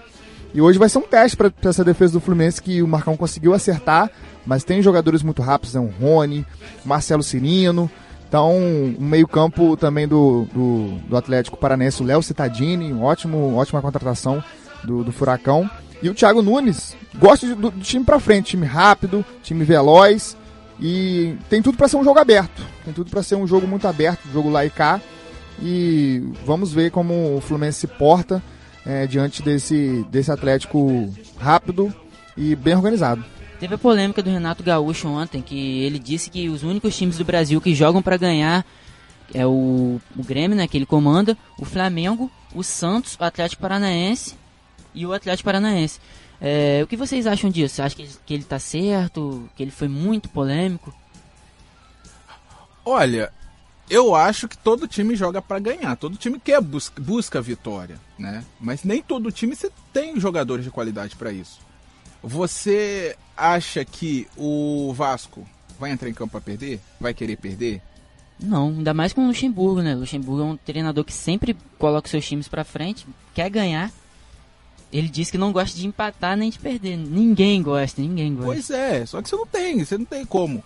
E 0.53 0.61
hoje 0.61 0.77
vai 0.77 0.87
ser 0.87 0.99
um 0.99 1.01
teste 1.07 1.35
para 1.35 1.51
essa 1.65 1.83
defesa 1.83 2.13
do 2.13 2.19
Fluminense 2.19 2.61
que 2.61 2.83
o 2.83 2.87
Marcão 2.87 3.17
conseguiu 3.17 3.55
acertar, 3.55 4.11
mas 4.45 4.63
tem 4.63 4.83
jogadores 4.83 5.23
muito 5.23 5.41
rápidos, 5.41 5.73
né? 5.73 5.81
O 5.81 5.89
Rony, 6.03 6.45
o 6.85 6.87
Marcelo 6.87 7.23
Cirino. 7.23 7.89
Então, 8.27 8.51
um 8.57 8.95
meio-campo 8.99 9.75
também 9.77 10.07
do, 10.07 10.47
do, 10.53 10.97
do 11.07 11.17
Atlético 11.17 11.55
Paranense, 11.57 12.01
o 12.01 12.05
Léo 12.05 12.21
Cittadini, 12.23 12.91
ótimo, 12.93 13.55
ótima 13.55 13.81
contratação 13.81 14.43
do, 14.83 15.03
do 15.03 15.11
Furacão. 15.11 15.69
E 16.03 16.09
o 16.09 16.13
Thiago 16.13 16.41
Nunes, 16.41 16.95
gosta 17.15 17.47
de- 17.47 17.55
do, 17.55 17.71
do 17.71 17.79
time 17.81 18.03
pra 18.05 18.19
frente, 18.19 18.51
time 18.51 18.65
rápido, 18.65 19.25
time 19.41 19.63
veloz. 19.63 20.35
E 20.79 21.35
tem 21.49 21.61
tudo 21.61 21.77
para 21.77 21.87
ser 21.87 21.95
um 21.97 22.03
jogo 22.03 22.19
aberto. 22.19 22.61
Tem 22.83 22.93
tudo 22.93 23.09
para 23.09 23.23
ser 23.23 23.35
um 23.35 23.47
jogo 23.47 23.65
muito 23.65 23.87
aberto, 23.87 24.27
jogo 24.33 24.49
lá 24.49 24.65
e 24.65 24.69
cá. 24.69 24.99
E 25.61 26.21
vamos 26.45 26.73
ver 26.73 26.91
como 26.91 27.37
o 27.37 27.41
Fluminense 27.41 27.79
se 27.79 27.87
porta 27.87 28.43
é, 28.85 29.07
diante 29.07 29.41
desse, 29.41 30.05
desse 30.11 30.29
Atlético 30.31 31.13
rápido 31.37 31.93
e 32.35 32.53
bem 32.55 32.75
organizado. 32.75 33.23
Teve 33.59 33.75
a 33.75 33.77
polêmica 33.77 34.21
do 34.21 34.29
Renato 34.29 34.61
Gaúcho 34.61 35.07
ontem, 35.07 35.41
que 35.41 35.83
ele 35.83 35.99
disse 35.99 36.29
que 36.29 36.49
os 36.49 36.63
únicos 36.63 36.97
times 36.97 37.17
do 37.17 37.23
Brasil 37.23 37.61
que 37.61 37.73
jogam 37.73 38.01
para 38.01 38.17
ganhar 38.17 38.65
é 39.33 39.45
o, 39.47 40.01
o 40.17 40.23
Grêmio, 40.23 40.57
né, 40.57 40.67
que 40.67 40.75
ele 40.77 40.85
comanda, 40.85 41.37
o 41.57 41.63
Flamengo, 41.63 42.29
o 42.53 42.61
Santos, 42.61 43.15
o 43.17 43.23
Atlético 43.23 43.61
Paranaense 43.61 44.35
e 44.93 45.05
o 45.05 45.13
Atlético 45.13 45.45
Paranaense. 45.45 45.99
É, 46.41 46.81
o 46.83 46.87
que 46.87 46.97
vocês 46.97 47.25
acham 47.25 47.49
disso? 47.49 47.75
Você 47.75 47.81
acha 47.81 47.95
que 47.95 48.01
ele, 48.01 48.11
que 48.25 48.33
ele 48.33 48.43
tá 48.43 48.59
certo? 48.59 49.49
Que 49.55 49.63
ele 49.63 49.71
foi 49.71 49.87
muito 49.87 50.29
polêmico? 50.29 50.93
Olha, 52.85 53.31
eu 53.89 54.13
acho 54.13 54.47
que 54.47 54.57
todo 54.57 54.87
time 54.87 55.15
joga 55.15 55.41
pra 55.41 55.59
ganhar. 55.59 55.95
Todo 55.95 56.17
time 56.17 56.39
quer 56.39 56.59
busca, 56.61 57.01
busca 57.01 57.41
vitória, 57.41 57.99
né? 58.17 58.43
Mas 58.59 58.83
nem 58.83 59.01
todo 59.01 59.31
time 59.31 59.55
você 59.55 59.71
tem 59.91 60.19
jogadores 60.19 60.65
de 60.65 60.71
qualidade 60.71 61.15
pra 61.15 61.31
isso. 61.31 61.59
Você 62.21 63.15
acha 63.35 63.83
que 63.83 64.27
o 64.37 64.93
Vasco 64.93 65.47
vai 65.79 65.91
entrar 65.91 66.09
em 66.09 66.13
campo 66.13 66.31
pra 66.31 66.41
perder? 66.41 66.79
Vai 66.99 67.13
querer 67.13 67.37
perder? 67.37 67.81
Não, 68.39 68.69
ainda 68.69 68.93
mais 68.93 69.13
com 69.13 69.23
o 69.23 69.27
Luxemburgo, 69.27 69.81
né? 69.81 69.95
Luxemburgo 69.95 70.41
é 70.41 70.45
um 70.45 70.57
treinador 70.57 71.03
que 71.03 71.13
sempre 71.13 71.55
coloca 71.77 72.09
seus 72.09 72.25
times 72.25 72.47
pra 72.47 72.63
frente, 72.63 73.05
quer 73.33 73.49
ganhar. 73.49 73.91
Ele 74.93 75.09
diz 75.09 75.31
que 75.31 75.37
não 75.39 75.51
gosta 75.51 75.75
de 75.75 75.87
empatar 75.87 76.37
nem 76.37 76.51
de 76.51 76.59
perder. 76.59 76.95
Ninguém 76.95 77.63
gosta, 77.63 77.99
ninguém 77.99 78.35
gosta. 78.35 78.51
Pois 78.51 78.69
é, 78.69 79.03
só 79.07 79.21
que 79.21 79.27
você 79.27 79.35
não 79.35 79.47
tem, 79.47 79.83
você 79.83 79.97
não 79.97 80.05
tem 80.05 80.23
como. 80.23 80.63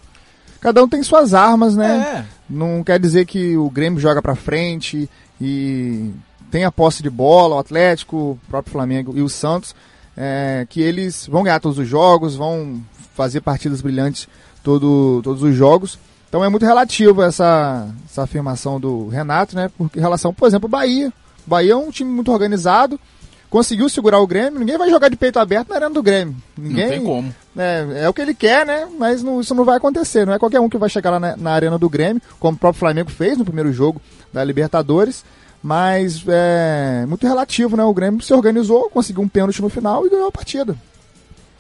cada 0.60 0.84
um 0.84 0.90
tem 0.90 1.02
suas 1.02 1.34
armas, 1.34 1.78
né? 1.78 2.26
É. 2.26 2.26
Não 2.50 2.84
quer 2.84 3.00
dizer 3.00 3.26
que 3.26 3.56
o 3.56 3.70
Grêmio 3.70 4.02
joga 4.02 4.22
pra 4.22 4.36
frente 4.36 5.10
e 5.40 6.12
tem 6.52 6.66
a 6.66 6.72
posse 6.72 7.02
de 7.02 7.10
bola, 7.10 7.56
o 7.56 7.60
Atlético, 7.60 8.18
o 8.18 8.40
próprio 8.50 8.74
Flamengo 8.74 9.14
e 9.16 9.22
o 9.22 9.30
Santos, 9.30 9.74
é, 10.16 10.68
que 10.70 10.82
eles 10.82 11.26
vão 11.28 11.44
ganhar 11.44 11.62
todos 11.62 11.78
os 11.78 11.88
jogos, 11.88 12.36
vão 12.36 12.82
fazer 13.16 13.40
partidas 13.40 13.82
brilhantes 13.82 14.28
todo, 14.62 15.22
todos 15.24 15.42
os 15.42 15.56
jogos. 15.56 15.98
Então 16.28 16.44
é 16.44 16.50
muito 16.50 16.66
relativo 16.66 17.22
essa, 17.22 17.88
essa 18.06 18.24
afirmação 18.24 18.78
do 18.78 19.08
Renato, 19.08 19.56
né? 19.56 19.72
Porque 19.78 19.98
em 19.98 20.02
relação, 20.02 20.34
por 20.34 20.48
exemplo, 20.48 20.68
o 20.68 20.70
Bahia. 20.70 21.14
O 21.46 21.50
Bahia 21.50 21.72
é 21.72 21.76
um 21.76 21.90
time 21.90 22.12
muito 22.12 22.30
organizado, 22.32 23.00
conseguiu 23.50 23.88
segurar 23.90 24.20
o 24.20 24.28
Grêmio, 24.28 24.60
ninguém 24.60 24.78
vai 24.78 24.90
jogar 24.90 25.10
de 25.10 25.16
peito 25.16 25.40
aberto 25.40 25.70
na 25.70 25.76
arena 25.76 25.92
do 25.94 26.04
Grêmio. 26.04 26.36
Ninguém, 26.58 26.84
Não 26.86 26.92
tem 26.92 27.04
como. 27.04 27.36
É, 27.58 28.04
é 28.04 28.10
o 28.10 28.14
que 28.14 28.22
ele 28.22 28.34
quer, 28.34 28.66
né? 28.66 28.88
Mas 28.98 29.24
não- 29.24 29.40
isso 29.42 29.56
não 29.56 29.64
vai 29.66 29.78
acontecer. 29.78 30.26
Não 30.26 30.34
é 30.34 30.40
qualquer 30.40 30.60
um 30.60 30.70
que 30.70 30.78
vai 30.78 30.90
chegar 30.90 31.12
lá 31.12 31.20
na, 31.20 31.36
na 31.38 31.52
arena 31.52 31.78
do 31.78 31.90
Grêmio, 31.90 32.22
como 32.40 32.56
o 32.56 32.60
próprio 32.60 32.80
Flamengo 32.80 33.10
fez 33.10 33.38
no 33.38 33.46
primeiro 33.46 33.72
jogo 33.72 34.02
da 34.34 34.44
Libertadores. 34.44 35.24
Mas 35.64 36.24
é 36.28 37.06
muito 37.08 37.26
relativo, 37.26 37.76
né? 37.76 37.84
O 37.84 37.94
Grêmio 37.94 38.22
se 38.22 38.34
organizou, 38.34 38.90
conseguiu 38.90 39.24
um 39.24 39.28
pênalti 39.28 39.62
no 39.62 39.70
final 39.70 40.06
e 40.06 40.10
ganhou 40.10 40.28
a 40.28 40.32
partida. 40.32 40.76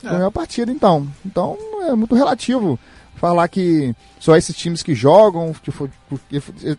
É. 0.03 0.09
Ganhou 0.09 0.27
a 0.27 0.31
partida, 0.31 0.71
então. 0.71 1.07
Então 1.25 1.57
é 1.83 1.93
muito 1.95 2.13
relativo 2.13 2.77
falar 3.15 3.47
que 3.47 3.95
só 4.19 4.37
esses 4.37 4.55
times 4.55 4.83
que 4.83 4.93
jogam, 4.93 5.51
que 5.63 5.71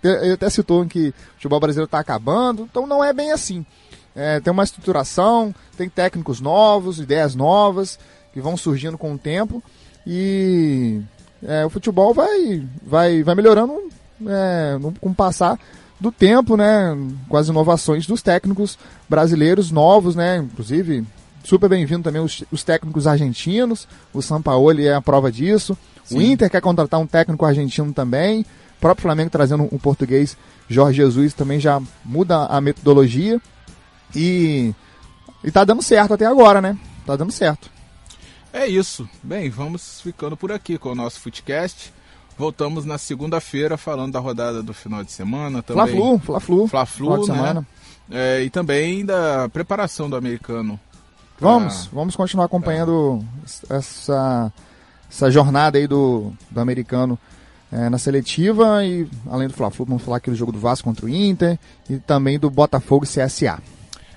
ele 0.05 0.33
até 0.33 0.49
citou 0.49 0.87
que 0.87 1.09
o 1.09 1.15
futebol 1.35 1.59
brasileiro 1.59 1.87
está 1.87 1.99
acabando, 1.99 2.69
então 2.71 2.87
não 2.87 3.03
é 3.03 3.13
bem 3.13 3.33
assim. 3.33 3.67
É, 4.21 4.41
tem 4.41 4.53
uma 4.53 4.65
estruturação, 4.65 5.55
tem 5.77 5.89
técnicos 5.89 6.41
novos, 6.41 6.99
ideias 6.99 7.37
novas 7.37 8.01
que 8.33 8.41
vão 8.41 8.57
surgindo 8.57 8.99
com 8.99 9.15
o 9.15 9.19
tempo. 9.19 9.63
E 10.05 11.01
é, 11.41 11.65
o 11.65 11.71
futebol 11.71 12.13
vai, 12.13 12.67
vai, 12.85 13.23
vai 13.23 13.35
melhorando 13.37 13.81
é, 14.27 14.77
com 15.01 15.11
o 15.11 15.15
passar 15.15 15.57
do 16.01 16.11
tempo, 16.11 16.57
né, 16.57 16.97
com 17.29 17.37
as 17.37 17.47
inovações 17.47 18.07
dos 18.07 18.21
técnicos 18.21 18.77
brasileiros 19.09 19.71
novos, 19.71 20.17
né, 20.17 20.39
inclusive 20.39 21.05
super 21.45 21.69
bem-vindo 21.69 22.03
também 22.03 22.23
os, 22.23 22.45
os 22.53 22.65
técnicos 22.65 23.07
argentinos, 23.07 23.87
o 24.13 24.21
Sampaoli 24.21 24.87
é 24.87 24.95
a 24.95 25.01
prova 25.01 25.31
disso, 25.31 25.77
o 26.11 26.19
Sim. 26.19 26.33
Inter 26.33 26.51
quer 26.51 26.61
contratar 26.61 27.01
um 27.01 27.07
técnico 27.07 27.45
argentino 27.45 27.93
também, 27.93 28.43
o 28.43 28.81
próprio 28.81 29.03
Flamengo 29.03 29.31
trazendo 29.31 29.69
um 29.73 29.79
português, 29.79 30.37
Jorge 30.69 30.99
Jesus, 30.99 31.35
também 31.35 31.59
já 31.59 31.81
muda 32.05 32.47
a 32.47 32.61
metodologia 32.61 33.41
e, 34.15 34.75
e 35.43 35.51
tá 35.51 35.65
dando 35.65 35.83
certo 35.83 36.15
até 36.15 36.27
agora, 36.27 36.61
né, 36.61 36.77
tá 37.07 37.17
dando 37.17 37.33
certo. 37.33 37.71
É 38.53 38.67
isso. 38.67 39.09
Bem, 39.23 39.51
vamos 39.51 40.01
ficando 40.01 40.37
por 40.37 40.51
aqui 40.51 40.79
com 40.79 40.91
o 40.91 40.95
nosso 40.95 41.21
Footcast. 41.21 41.93
Voltamos 42.37 42.85
na 42.85 42.97
segunda-feira 42.97 43.77
falando 43.77 44.13
da 44.13 44.21
rodada 44.21 44.63
do 44.63 44.73
final 44.73 45.05
de 45.05 45.13
semana 45.13 45.63
também. 45.63 45.87
Fla-Flu, 45.87 46.19
Fla-Flu, 46.19 46.67
Fla-Flu, 46.69 47.19
né? 47.19 47.25
semana. 47.25 47.67
É, 48.11 48.43
e 48.43 48.49
também 48.49 49.05
da 49.05 49.49
preparação 49.51 50.09
do 50.09 50.17
americano. 50.17 50.81
Vamos, 51.39 51.87
Ah. 51.87 51.89
vamos 51.93 52.17
continuar 52.17 52.47
acompanhando 52.47 53.23
essa, 53.69 54.53
essa 55.11 55.31
jornada 55.31 55.79
aí 55.79 55.87
do, 55.87 56.33
do 56.51 56.61
americano 56.61 57.19
é, 57.71 57.89
na 57.91 57.99
seletiva 57.99 58.83
e 58.85 59.07
além 59.31 59.47
do 59.47 59.55
Fla-Flu, 59.55 59.85
vamos 59.85 60.03
falar 60.03 60.17
aqui 60.17 60.31
do 60.31 60.37
jogo 60.37 60.53
do 60.53 60.59
Vasco 60.59 60.89
contra 60.89 61.05
o 61.05 61.09
Inter 61.09 61.59
e 61.89 61.99
também 61.99 62.39
do 62.39 62.49
Botafogo 62.51 63.05
e 63.05 63.09
CSA. 63.09 63.59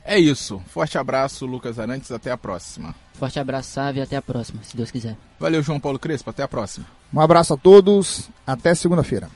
É 0.03 0.19
isso. 0.19 0.61
Forte 0.67 0.97
abraço, 0.97 1.45
Lucas 1.45 1.79
Arantes. 1.79 2.11
Até 2.11 2.31
a 2.31 2.37
próxima. 2.37 2.95
Forte 3.13 3.39
abraço, 3.39 3.69
Sávio, 3.69 3.99
e 3.99 4.03
até 4.03 4.15
a 4.15 4.21
próxima, 4.21 4.63
se 4.63 4.75
Deus 4.75 4.89
quiser. 4.89 5.15
Valeu, 5.39 5.61
João 5.61 5.79
Paulo 5.79 5.99
Crespo. 5.99 6.29
Até 6.29 6.41
a 6.41 6.47
próxima. 6.47 6.85
Um 7.13 7.21
abraço 7.21 7.53
a 7.53 7.57
todos, 7.57 8.29
até 8.47 8.73
segunda-feira. 8.73 9.29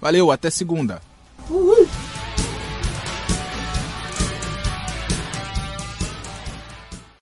Valeu, 0.00 0.30
até 0.30 0.48
segunda. 0.48 1.02
Uhul. 1.50 1.86